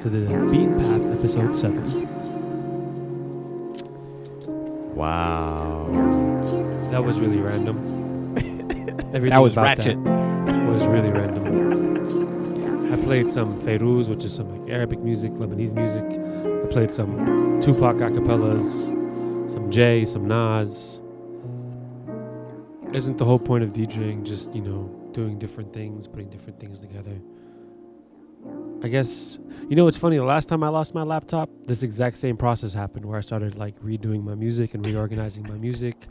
[0.00, 2.08] to the Beaten Path episode seven.
[4.94, 5.90] Wow.
[6.90, 8.34] That was really random.
[9.12, 10.02] Everything That was about ratchet.
[10.02, 12.90] That was really random.
[12.90, 16.64] I played some Fairuz, which is some like Arabic music, Lebanese music.
[16.64, 21.02] I played some Tupac acapellas, some Jay, some Nas.
[22.94, 26.78] Isn't the whole point of DJing just, you know, doing different things, putting different things
[26.78, 27.20] together?
[28.84, 29.38] I guess,
[29.68, 30.16] you know, it's funny.
[30.16, 33.56] The last time I lost my laptop, this exact same process happened where I started
[33.56, 36.06] like redoing my music and reorganizing my music.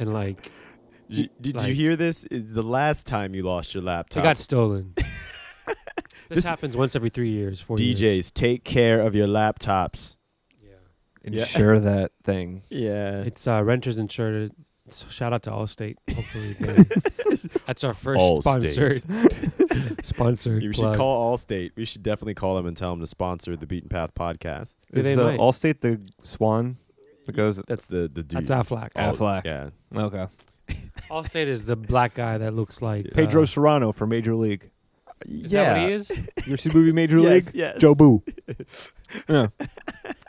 [0.00, 0.50] And like,
[1.08, 2.26] Did, you- did you hear this?
[2.30, 4.22] The last time you lost your laptop.
[4.22, 4.94] it got stolen.
[5.66, 5.76] this,
[6.28, 8.30] This- happens once every three years, four DJs, years.
[8.32, 10.16] take care of your laptops.
[10.60, 10.70] Yeah.
[11.22, 12.62] Insure that thing.
[12.68, 13.20] Yeah.
[13.22, 14.50] It's uh, renters insured.
[14.90, 15.96] So shout out to Allstate.
[16.14, 16.54] Hopefully,
[17.66, 19.00] that's our first Allstate.
[19.02, 20.04] sponsored.
[20.06, 20.62] sponsored.
[20.62, 20.96] You should plug.
[20.96, 21.72] call Allstate.
[21.76, 24.76] We should definitely call them and tell them to sponsor the Beaten Path podcast.
[24.92, 25.40] Yeah, they Is uh, might.
[25.40, 26.76] Allstate the swan
[27.26, 27.60] that goes?
[27.66, 28.46] That's the the dude.
[28.46, 28.90] That's Aflac.
[28.96, 29.44] All- Aflac.
[29.44, 29.70] Yeah.
[29.94, 30.26] Okay.
[31.10, 34.70] Allstate is the black guy that looks like Pedro Uh, Cerrano from Major League.
[35.24, 36.10] is that what he is?
[36.10, 37.54] You ever see movie Major Yes, League?
[37.54, 37.78] yes.
[37.78, 38.22] Jobu.
[39.28, 39.48] Yeah,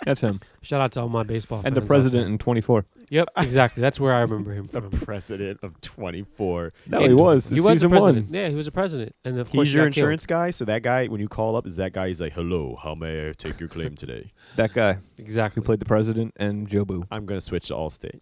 [0.06, 0.40] that's him.
[0.62, 2.32] Shout out to all my baseball And the fans out president there.
[2.34, 2.86] in 24.
[3.10, 3.82] Yep, exactly.
[3.82, 4.90] That's where I remember him The from.
[5.00, 6.74] president of 24.
[6.88, 7.48] No, he was.
[7.50, 8.26] He It's was a season president.
[8.28, 8.34] one.
[8.34, 10.04] Yeah, he was a president, and of course He's he your got killed.
[10.04, 10.50] insurance guy.
[10.52, 12.08] So that guy, when you call up, is that guy?
[12.08, 15.62] He's like, "Hello, how may I take your claim today?" That guy Exactly.
[15.62, 17.08] who played the president and Jobu.
[17.12, 18.20] I'm gonna switch to Allstate.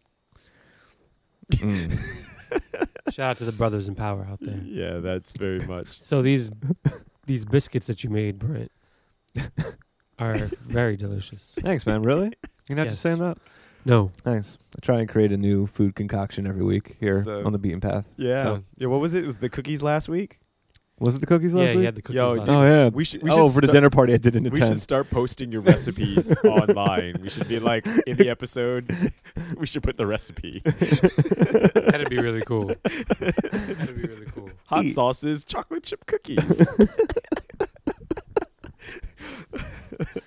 [1.51, 1.97] Mm.
[3.11, 4.57] Shout out to the brothers in power out there.
[4.63, 6.01] Yeah, that's very much.
[6.01, 6.51] So these
[7.25, 8.71] these biscuits that you made, Brent,
[10.19, 10.35] are
[10.67, 11.55] very delicious.
[11.59, 12.01] Thanks, man.
[12.03, 12.33] Really?
[12.67, 12.93] You're not Yes.
[12.93, 13.37] just saying that?
[13.87, 14.57] No, Thanks.
[14.75, 17.79] I try and create a new food concoction every week here So- on the beaten
[17.81, 18.05] path.
[18.17, 18.87] Yeah, So- yeah.
[18.87, 19.23] What was it?
[19.23, 20.39] It was the cookies last week?
[20.97, 21.85] Was it the cookies yeah, last he week?
[21.85, 22.69] had the cookies Yo, last oh week.
[22.69, 22.87] yeah.
[22.89, 23.21] We should.
[23.21, 24.71] We oh, should for the start- dinner party I did in the We tent.
[24.75, 27.17] should start posting your recipes online.
[27.21, 29.11] We should be like in the episode.
[29.57, 30.61] We should put the recipe.
[30.63, 32.67] That'd be really cool.
[33.19, 34.49] That'd be really cool.
[34.67, 34.91] Hot Eat.
[34.93, 36.39] sauces, chocolate chip cookies.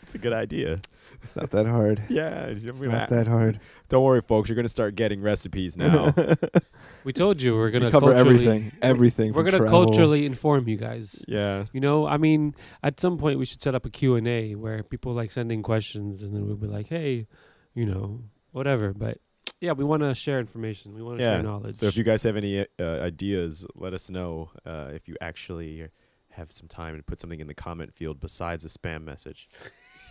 [0.02, 0.80] It's a good idea.
[1.22, 2.02] It's not that hard.
[2.08, 3.60] Yeah, It's don't, not that hard.
[3.88, 4.48] don't worry, folks.
[4.48, 6.14] You're gonna start getting recipes now.
[7.04, 8.72] We told you we're gonna we cover culturally, everything.
[8.82, 9.32] Everything.
[9.32, 9.84] We're from gonna travel.
[9.86, 11.24] culturally inform you guys.
[11.26, 11.64] yeah.
[11.72, 14.54] You know, I mean, at some point we should set up a Q and A
[14.56, 17.26] where people like sending questions, and then we'll be like, hey,
[17.74, 18.92] you know, whatever.
[18.92, 19.18] But
[19.60, 20.94] yeah, we want to share information.
[20.94, 21.34] We want to Yeah.
[21.36, 21.76] share knowledge.
[21.76, 24.50] So if you guys have any uh, ideas, let us know.
[24.66, 25.88] Uh, if you actually
[26.30, 29.48] have some time and put something in the comment field besides a spam message.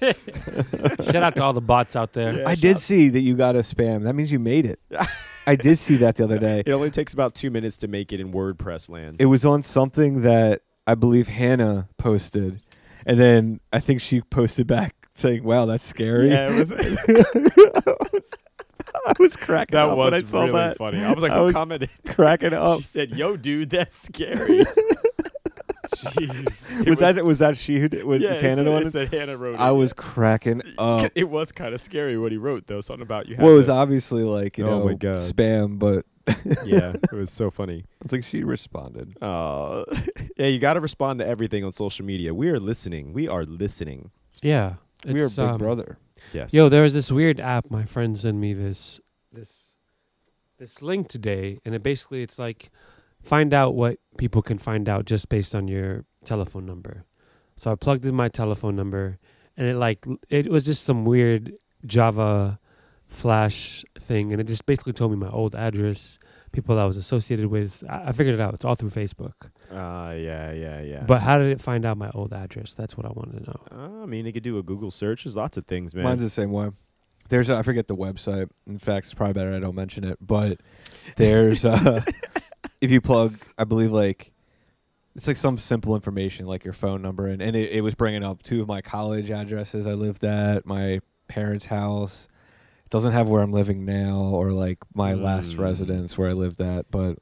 [1.12, 2.48] shout out to all the bots out there.
[2.48, 4.04] I did see that you got a spam.
[4.04, 4.80] That means you made it.
[5.48, 6.62] I did see that the other day.
[6.66, 9.18] It only takes about two minutes to make it in WordPress land.
[9.20, 12.62] It was on something that I believe Hannah posted,
[13.06, 16.72] and then I think she posted back saying, "Wow, that's scary." Yeah, it was.
[19.06, 20.78] I was cracking that up was when I saw really that.
[20.78, 21.04] funny.
[21.04, 21.90] I was like, I was commented?
[22.08, 22.80] cracking up.
[22.80, 24.66] She said, "Yo, dude, that's scary."
[26.04, 26.82] Jeez.
[26.88, 28.88] It Was, that was that she who did, was yeah, it Hannah said, the one?
[28.88, 29.60] it said Hannah wrote it.
[29.60, 31.12] I was cracking up.
[31.16, 32.82] It was kind of scary what he wrote though.
[32.82, 33.36] Something about you.
[33.40, 35.18] Well, it was had obviously like you Oh know my God.
[35.18, 36.06] spam, but
[36.66, 37.86] yeah, it was so funny.
[38.04, 39.16] it's like she responded.
[39.22, 39.86] Uh,
[40.38, 42.34] yeah, you got to respond to everything on social media.
[42.34, 43.14] We are listening.
[43.14, 44.12] We are listening.
[44.42, 44.74] Yeah,
[45.06, 45.98] we are Big um, Brother.
[46.34, 46.54] Yes.
[46.54, 47.72] Yo, there was this weird app.
[47.72, 49.00] My friend sent me this
[49.32, 49.74] this
[50.58, 52.72] this link today, and it basically it's like
[53.24, 57.06] find out what people can find out just based on your telephone number.
[57.56, 59.18] So I plugged in my telephone number,
[59.56, 61.54] and it like it was just some weird
[61.86, 62.60] Java
[63.08, 66.20] Flash thing, and it just basically told me my old address,
[66.52, 67.84] people I was associated with.
[67.90, 68.54] I, I figured it out.
[68.54, 69.34] It's all through Facebook.
[69.72, 71.04] Uh, yeah, yeah, yeah.
[71.08, 72.74] But how did it find out my old address?
[72.74, 73.62] That's what I wanted to know.
[73.72, 75.24] uh, I mean, you could do a Google search.
[75.24, 76.04] There's lots of things, man.
[76.04, 76.70] Mine's the same way.
[77.30, 78.50] There's a, I forget the website.
[78.68, 80.18] In fact, it's probably better I don't mention it.
[80.22, 80.60] But
[81.16, 82.02] there's uh,
[82.82, 84.32] if you plug, I believe like
[85.16, 88.24] it's like some simple information like your phone number, and and it, it was bringing
[88.24, 92.28] up two of my college addresses I lived at, my parents' house.
[92.86, 95.60] It doesn't have where I'm living now or like my last Mm.
[95.60, 97.18] residence where I lived at, but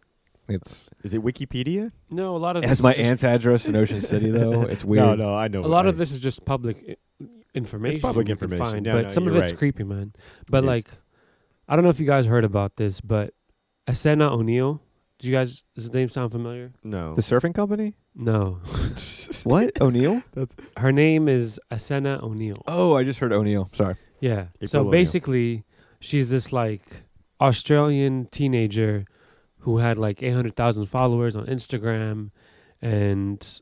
[0.47, 1.91] it's Is it Wikipedia?
[2.11, 4.61] No, a lot of it has my aunt's address in Ocean City though.
[4.69, 5.03] It's weird.
[5.05, 5.61] No, no, I know.
[5.61, 6.83] a lot I- of this is just public
[7.21, 7.25] i-
[7.55, 7.99] information.
[8.01, 8.63] public information.
[8.65, 9.57] find, Yeah, but no, some of it's right.
[9.57, 10.13] creepy, man.
[10.51, 10.67] But It is.
[10.67, 10.87] like,
[11.67, 13.33] I don't know if you guys heard about this, but
[13.87, 14.81] Essena O'Neill.
[15.19, 15.63] Do you guys?
[15.75, 16.73] Does the name sound familiar?
[16.83, 17.15] No.
[17.15, 17.95] The surfing company?
[18.15, 18.59] No.
[19.43, 19.79] What?
[19.79, 20.23] O'Neill?
[20.77, 22.63] Her name is Essena O'Neill.
[22.67, 23.69] Oh, I just heard O'Neill.
[23.73, 23.95] Sorry.
[24.19, 24.47] Yeah.
[24.55, 24.91] April so O'Neil.
[24.91, 25.63] basically,
[25.99, 27.03] she's this like
[27.39, 29.05] Australian teenager
[29.59, 32.31] who had like 800,000 followers on Instagram
[32.81, 33.61] and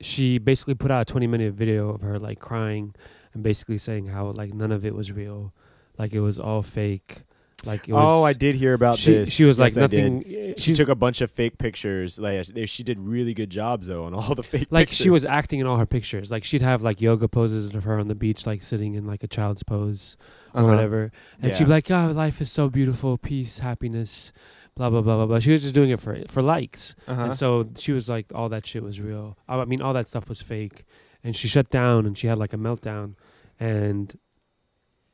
[0.00, 2.94] she basically put out a 20 minute video of her like crying
[3.32, 5.52] and basically saying how like none of it was real
[5.98, 7.22] like it was all fake
[7.66, 9.30] like it was oh, I did hear about she, this.
[9.30, 12.18] she was Yes, like nothing She took a bunch of fake pictures.
[12.18, 14.68] Like she- did really good jobs though on all the fake.
[14.70, 17.84] like she was acting in all her pictures like she'd have like yoga poses of
[17.84, 20.16] her on the beach like sitting in like a child's pose
[20.54, 20.68] or Uh-huh.
[20.70, 21.10] whatever
[21.42, 24.32] and she'd be like oh life is so beautiful peace happiness
[24.76, 27.22] blah blah blah blah blah she was just doing it for for likes Uh-huh.
[27.24, 30.28] and so she was like all that shit was real i mean all that stuff
[30.28, 30.84] was fake
[31.24, 33.14] and she shut down and she had like a meltdown
[33.58, 34.16] and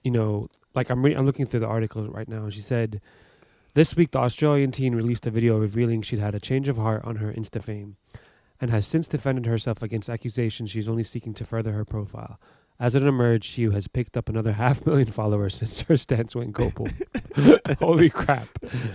[0.05, 3.01] you know like i'm re- i'm looking through the article right now and she said
[3.75, 7.05] this week the australian teen released a video revealing she'd had a change of heart
[7.05, 7.97] on her insta fame
[8.61, 12.39] and has since defended herself against accusations she's only seeking to further her profile
[12.83, 16.53] as it emerged, she has picked up another half million followers since her stance went
[16.53, 16.89] global.
[17.79, 18.49] Holy crap.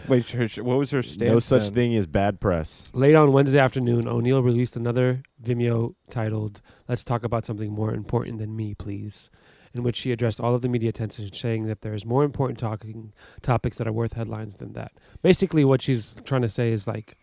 [0.09, 1.31] Wait, her, what was her stance?
[1.31, 1.73] no such then?
[1.73, 2.91] thing as bad press.
[2.93, 8.39] Late on Wednesday afternoon, O'Neill released another Vimeo titled "Let's Talk About Something More Important
[8.39, 9.29] Than Me, Please,"
[9.73, 12.59] in which she addressed all of the media attention, saying that there is more important
[12.59, 14.91] talking topics that are worth headlines than that.
[15.21, 17.17] Basically, what she's trying to say is like,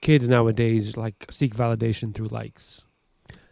[0.00, 2.84] kids nowadays like seek validation through likes,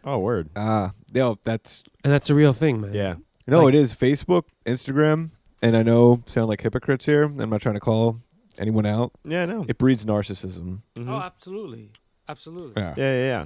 [0.05, 0.49] Oh, word.
[0.55, 2.93] Ah, yo, that's and that's a real thing, man.
[2.93, 3.15] Yeah.
[3.47, 5.31] no, Like- it is Facebook, Instagram,
[5.61, 7.23] and I know sound like hypocrites here.
[7.23, 8.19] I'm not trying to call
[8.59, 9.13] anyone out.
[9.23, 9.65] Yeah, no.
[9.67, 10.81] It breeds narcissism.
[10.97, 11.09] Mhm.
[11.09, 11.91] Oh, absolutely,
[12.27, 12.73] absolutely.
[12.81, 13.45] Yeah, yeah, yeah, yeah.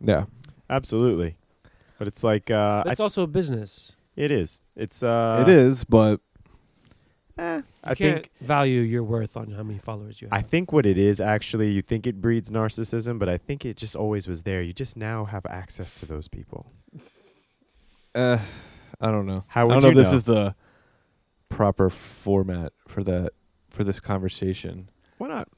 [0.00, 0.24] yeah.
[0.70, 1.36] Absolutely.
[1.98, 3.94] But it's like uh, it's also a business.
[4.18, 4.62] It is.
[4.74, 6.20] It's uh it is, but
[7.38, 10.36] eh, I can't think value your worth on how many followers you have.
[10.36, 13.76] I think what it is actually you think it breeds narcissism, but I think it
[13.76, 14.60] just always was there.
[14.60, 16.72] You just now have access to those people.
[18.14, 18.38] uh,
[19.00, 19.44] I don't know.
[19.46, 20.16] How I would don't know you if this know?
[20.16, 20.54] is the
[21.48, 23.30] proper format for that
[23.70, 25.48] for this conversation Why not?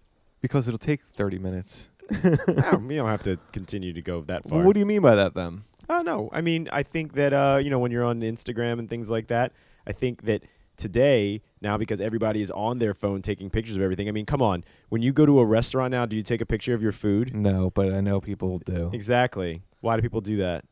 [0.42, 1.88] because it'll take 30 minutes.
[2.22, 4.58] no, we don't have to continue to go that far.
[4.58, 5.62] Well, what do you mean by that then?
[5.90, 8.88] Oh no, I mean I think that uh, you know when you're on Instagram and
[8.88, 9.52] things like that,
[9.86, 10.44] I think that
[10.76, 14.08] today now because everybody is on their phone taking pictures of everything.
[14.08, 16.46] I mean, come on, when you go to a restaurant now, do you take a
[16.46, 17.34] picture of your food?
[17.34, 18.90] No, but I know people do.
[18.92, 19.62] Exactly.
[19.80, 20.64] Why do people do that?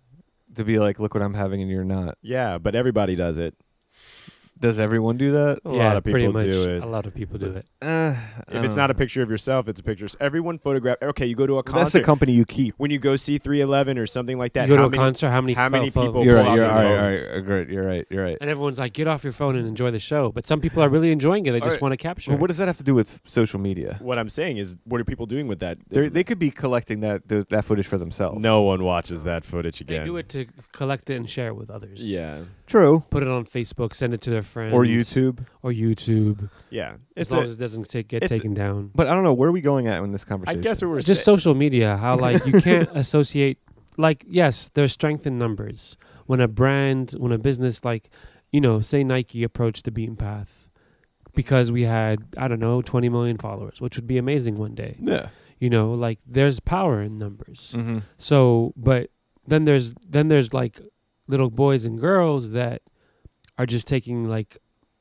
[0.55, 2.17] To be like, look what I'm having and you're not.
[2.23, 3.55] Yeah, but everybody does it.
[4.61, 5.61] Does everyone do that?
[5.65, 6.45] A yeah, lot of pretty people much.
[6.51, 6.83] do it.
[6.83, 7.67] A lot of people do it.
[7.81, 8.15] Uh,
[8.49, 10.09] If it's not a picture of yourself, it's a picture.
[10.21, 10.97] Everyone photograph.
[11.03, 11.79] Okay, you go to a concert.
[11.85, 12.75] that's the company you keep.
[12.79, 14.69] when you go see 311 or something like that.
[14.69, 16.37] you go how to a many, concert, how many how many pho- people pho- You're
[16.43, 16.57] pull right.
[16.57, 17.15] You're their all right.
[17.17, 17.25] phones?
[17.27, 17.45] All right.
[17.45, 17.69] Great.
[17.69, 18.07] You're right.
[18.11, 18.39] You're right.
[18.41, 20.33] And everyone's like, get off your phone and enjoy the show.
[20.33, 21.53] But some people are really enjoying it.
[21.53, 21.83] They just Alright.
[21.83, 22.33] want to capture.
[22.33, 23.99] Well, what does that have to do with social media?
[24.01, 25.79] What I'm saying is, what are people doing with that?
[25.89, 28.41] They're, they could be collecting that th- that footage for themselves.
[28.41, 29.87] no one watches that footage again.
[29.89, 30.07] they again.
[30.07, 32.03] do it to collect it and share it with others.
[32.03, 33.05] Yeah, True.
[33.11, 34.75] Put it on Facebook, send it to their friends.
[34.75, 35.45] Or YouTube.
[35.63, 36.51] Or YouTube.
[36.71, 36.95] yeah.
[37.17, 38.91] As It's long a, as it doesn't take, get it's taken down.
[38.95, 40.59] But I don't know where are we going at in this conversation?
[40.59, 40.89] I conversation.
[40.89, 41.37] guess we're Just saying.
[41.37, 43.59] social media, how like you can't associate
[43.97, 45.97] like yes, there's strength in numbers.
[46.27, 48.11] When a brand, when a business like,
[48.53, 50.69] you know, say Nike approached the beaten path
[51.35, 54.97] because we had, I don't know, 20 million followers, which would be amazing one day.
[55.01, 55.29] Yeah.
[55.59, 57.75] You know, like there's power in numbers.
[57.77, 57.99] Mm-hmm.
[58.19, 59.11] So, but
[59.47, 60.81] then there's then there's like
[61.27, 62.83] little boys and girls that
[63.59, 64.59] are just taking like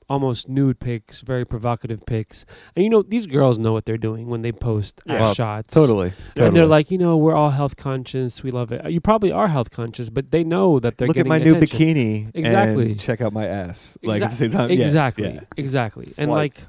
[0.10, 2.46] almost nude pics, very provocative pics.
[2.76, 5.16] And you know, these girls know what they're doing when they post Yeah.
[5.16, 5.74] ass Well, shots.
[5.74, 6.08] Totally.
[6.08, 6.56] And totally.
[6.56, 8.42] they're like, you know, we're all health conscious.
[8.42, 8.90] We love it.
[8.90, 11.56] You probably are health conscious, but they know that they're look at getting my new
[11.56, 12.32] bikini.
[12.34, 12.92] Exactly.
[12.92, 13.98] And check out my ass.
[14.02, 14.70] Like at the same time.
[14.72, 15.40] yeah, exactly, yeah.
[15.58, 16.06] exactly.
[16.06, 16.68] It's and like- like,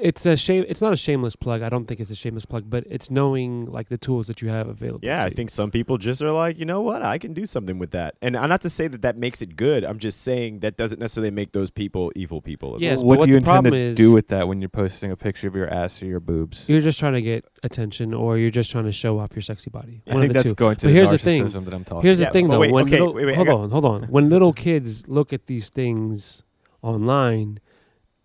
[0.00, 0.64] it's a shame.
[0.68, 1.62] It's not a shameless plug.
[1.62, 4.48] I don't think it's a shameless plug, but it's knowing like the tools that you
[4.48, 5.00] have available.
[5.02, 7.78] Yeah, I think some people just are like, you know what, I can do something
[7.78, 8.14] with that.
[8.22, 9.84] And I'm not to say that that makes it good.
[9.84, 12.76] I'm just saying that doesn't necessarily make those people evil people.
[12.76, 13.00] as Yes, well.
[13.00, 15.10] but what what do you the intend to is- do with that when you're posting
[15.10, 16.64] a picture of your ass or your boobs?
[16.68, 19.70] you're just trying to get attention, or you're just trying to show off your sexy
[19.70, 20.02] body.
[20.06, 20.54] I think of the that's two.
[20.54, 21.44] going to But the here's the thing.
[21.44, 22.02] narcissism that I'm talking.
[22.02, 22.60] Here's Yeah, the thing, though.
[22.60, 24.02] wait, when okay, little, wait, wait, hold on, hold on.
[24.04, 26.42] When little kids look at these things
[26.82, 27.58] online,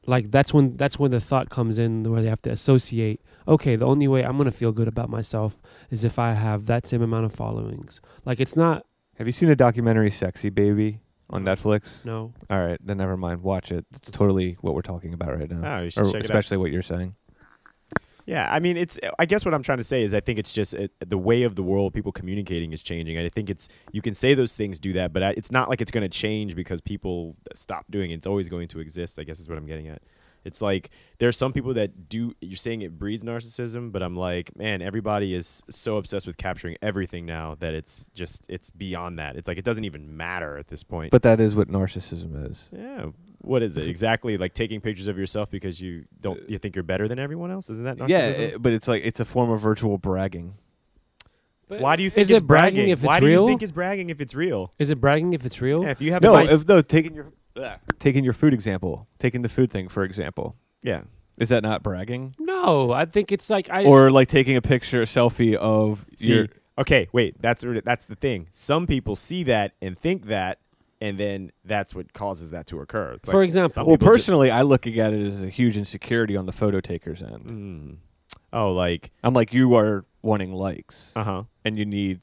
[0.05, 3.21] like that's when that's when the thought comes in where they have to associate.
[3.47, 6.87] Okay, the only way I'm gonna feel good about myself is if I have that
[6.87, 8.01] same amount of followings.
[8.25, 8.85] Like it's not.
[9.17, 10.99] Have you seen a documentary, "Sexy Baby"?
[11.29, 12.05] on Netflix?
[12.05, 12.31] No.
[12.49, 13.41] All right, then never mind.
[13.41, 13.85] Watch it.
[13.95, 15.77] It's totally what we're talking about right now.
[15.79, 16.25] Oh, you should Or check it out.
[16.25, 17.15] especially what you're saying.
[18.25, 18.97] Yeah, I mean, it's.
[19.19, 21.43] I guess what I'm trying to say is, I think it's just it, the way
[21.43, 23.17] of the world, people communicating is changing.
[23.17, 25.81] I think it's you can say those things, do that, but I, it's not like
[25.81, 28.15] it's going to change because people stop doing it.
[28.15, 29.19] It's always going to exist.
[29.19, 30.01] I guess is what I'm getting at.
[30.45, 32.33] It's like there are some people that do.
[32.41, 36.77] You're saying it breeds narcissism, but I'm like, man, everybody is so obsessed with capturing
[36.81, 39.35] everything now that it's just it's beyond that.
[39.35, 41.11] It's like it doesn't even matter at this point.
[41.11, 42.69] But that is what narcissism is.
[42.71, 43.07] yeah,
[43.43, 44.37] what is it exactly?
[44.37, 47.69] Like taking pictures of yourself because you don't you think you're better than everyone else?
[47.69, 48.09] Isn't that narcissism?
[48.09, 50.55] Yeah, it- but it's like it's a form of virtual bragging.
[51.67, 52.91] Why do you think is it's it bragging bragging?
[52.91, 53.41] if it's Why do real?
[53.43, 54.73] you think it's bragging if it's real?
[54.77, 55.83] Is it bragging if it's real?
[55.83, 57.33] Yeah, if you have No, advice, if no taking your
[57.99, 61.01] taking your food example, taking the food thing for example, yeah,
[61.37, 62.35] is that not bragging?
[62.37, 66.33] No, I think it's like I or like taking a picture, a selfie of See,
[66.33, 67.41] your okay, wait.
[67.41, 68.49] That's that's the thing.
[68.51, 70.59] Some people see that and think that,
[71.01, 73.13] and then that's what causes that to occur.
[73.13, 76.45] It's For like example- Well, personally, I look at it as a huge insecurity on
[76.45, 77.45] the photo taker's end.
[77.45, 77.95] Mm.
[78.53, 81.43] oh, like I'm like, you are wanting likes, uh huh.
[81.65, 82.21] and you need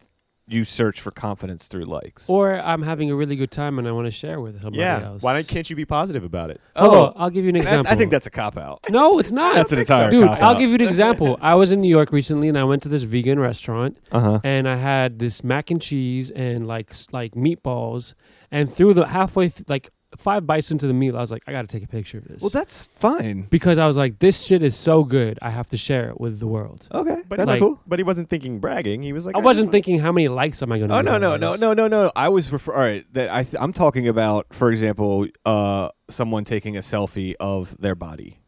[0.52, 2.28] you search for confidence through likes.
[2.28, 5.04] or I'm having a really good time and I want to share with somebody Yeah.
[5.06, 5.22] else.
[5.22, 6.60] Why don't, can't you be positive about it?
[6.76, 7.92] Oh, I'll give you an example.
[7.92, 8.80] I think that's a cop out.
[8.90, 9.54] no, it's not.
[9.60, 11.38] That's an entire Dude, I'll give you an example.
[11.40, 14.40] I was in New York recently and I went to this vegan restaurant Uh huh.
[14.44, 18.14] and I had this mac and cheese and like s- like meatballs
[18.50, 21.52] and through the halfway th- like five bites into the meal I was like I
[21.52, 22.40] got to take a picture of this.
[22.42, 23.42] Well, that's fine.
[23.50, 25.38] because I was like this shit is so good.
[25.40, 26.88] I have to share it with the world.
[26.92, 29.02] Okay, But that's he like- wasn't- But he wasn't thinking bragging.
[29.02, 31.00] He was like, I just wasn't thinking how many likes am I going to Oh
[31.00, 32.10] no no no no no no!
[32.16, 33.04] I was refer- all right.
[33.14, 37.94] That I th- I'm talking about, for example, uh, someone taking a selfie of their
[37.94, 38.38] body.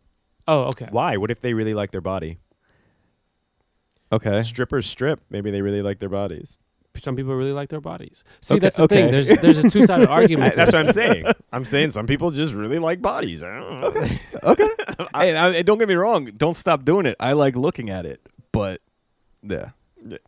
[0.49, 0.89] Oh, okay.
[0.91, 1.17] Why?
[1.17, 2.39] What if they really like their body?
[4.11, 4.43] Okay.
[4.43, 5.21] Strippers strip.
[5.31, 6.59] Maybe they really like their bodies.
[6.97, 8.23] Some people really like their bodies.
[8.43, 9.03] See, Okay, that's the okay.
[9.03, 9.11] thing.
[9.11, 10.55] There's there's a two sided argument.
[10.55, 11.25] That's what I'm saying.
[11.53, 13.43] I'm saying some people just really like bodies.
[13.43, 13.87] I don't know.
[13.89, 14.19] Okay.
[14.43, 14.69] okay.
[15.15, 16.27] hey, I, and don't get me wrong.
[16.37, 17.17] Don't stop doing it.
[17.19, 18.21] I like looking at it,
[18.53, 18.81] but
[19.43, 19.71] yeah.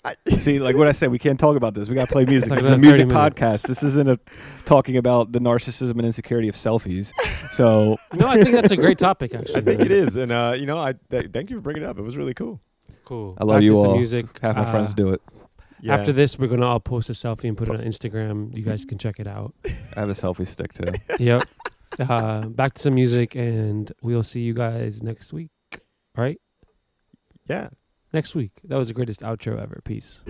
[0.05, 1.89] I- See, like what I said, we can't talk about this.
[1.89, 2.49] We got to play music.
[2.49, 3.41] like this is a another 30 music minutes.
[3.41, 3.63] podcast.
[3.69, 4.19] This isn't a
[4.67, 7.13] talking about the narcissism and insecurity of selfies.
[7.53, 9.35] So No, I think that's a great topic.
[9.35, 11.83] Actually, I think it is, and uh, you know, I th- thank you for bringing
[11.83, 11.99] it up.
[11.99, 12.61] It was really cool.
[13.05, 13.37] Cool.
[13.39, 13.97] I love Back to you all.
[13.97, 14.27] Music.
[14.43, 15.21] Have my Uh, friends do it.
[15.85, 15.97] Yeah.
[15.97, 18.57] After this, we're gonna all post a selfie and put it on Instagram.
[18.57, 19.55] You guys can check it out.
[19.67, 20.91] I have a selfie stick too.
[21.23, 21.43] yep.
[21.99, 25.51] Uh, back to some music, and we'll see you guys next week.
[26.17, 26.41] All right,
[27.51, 27.69] yeah.
[28.15, 28.53] next week.
[28.65, 29.83] That was the greatest outro ever.
[29.85, 30.23] Peace.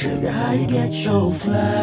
[0.00, 1.79] Sugar, how you get so fly?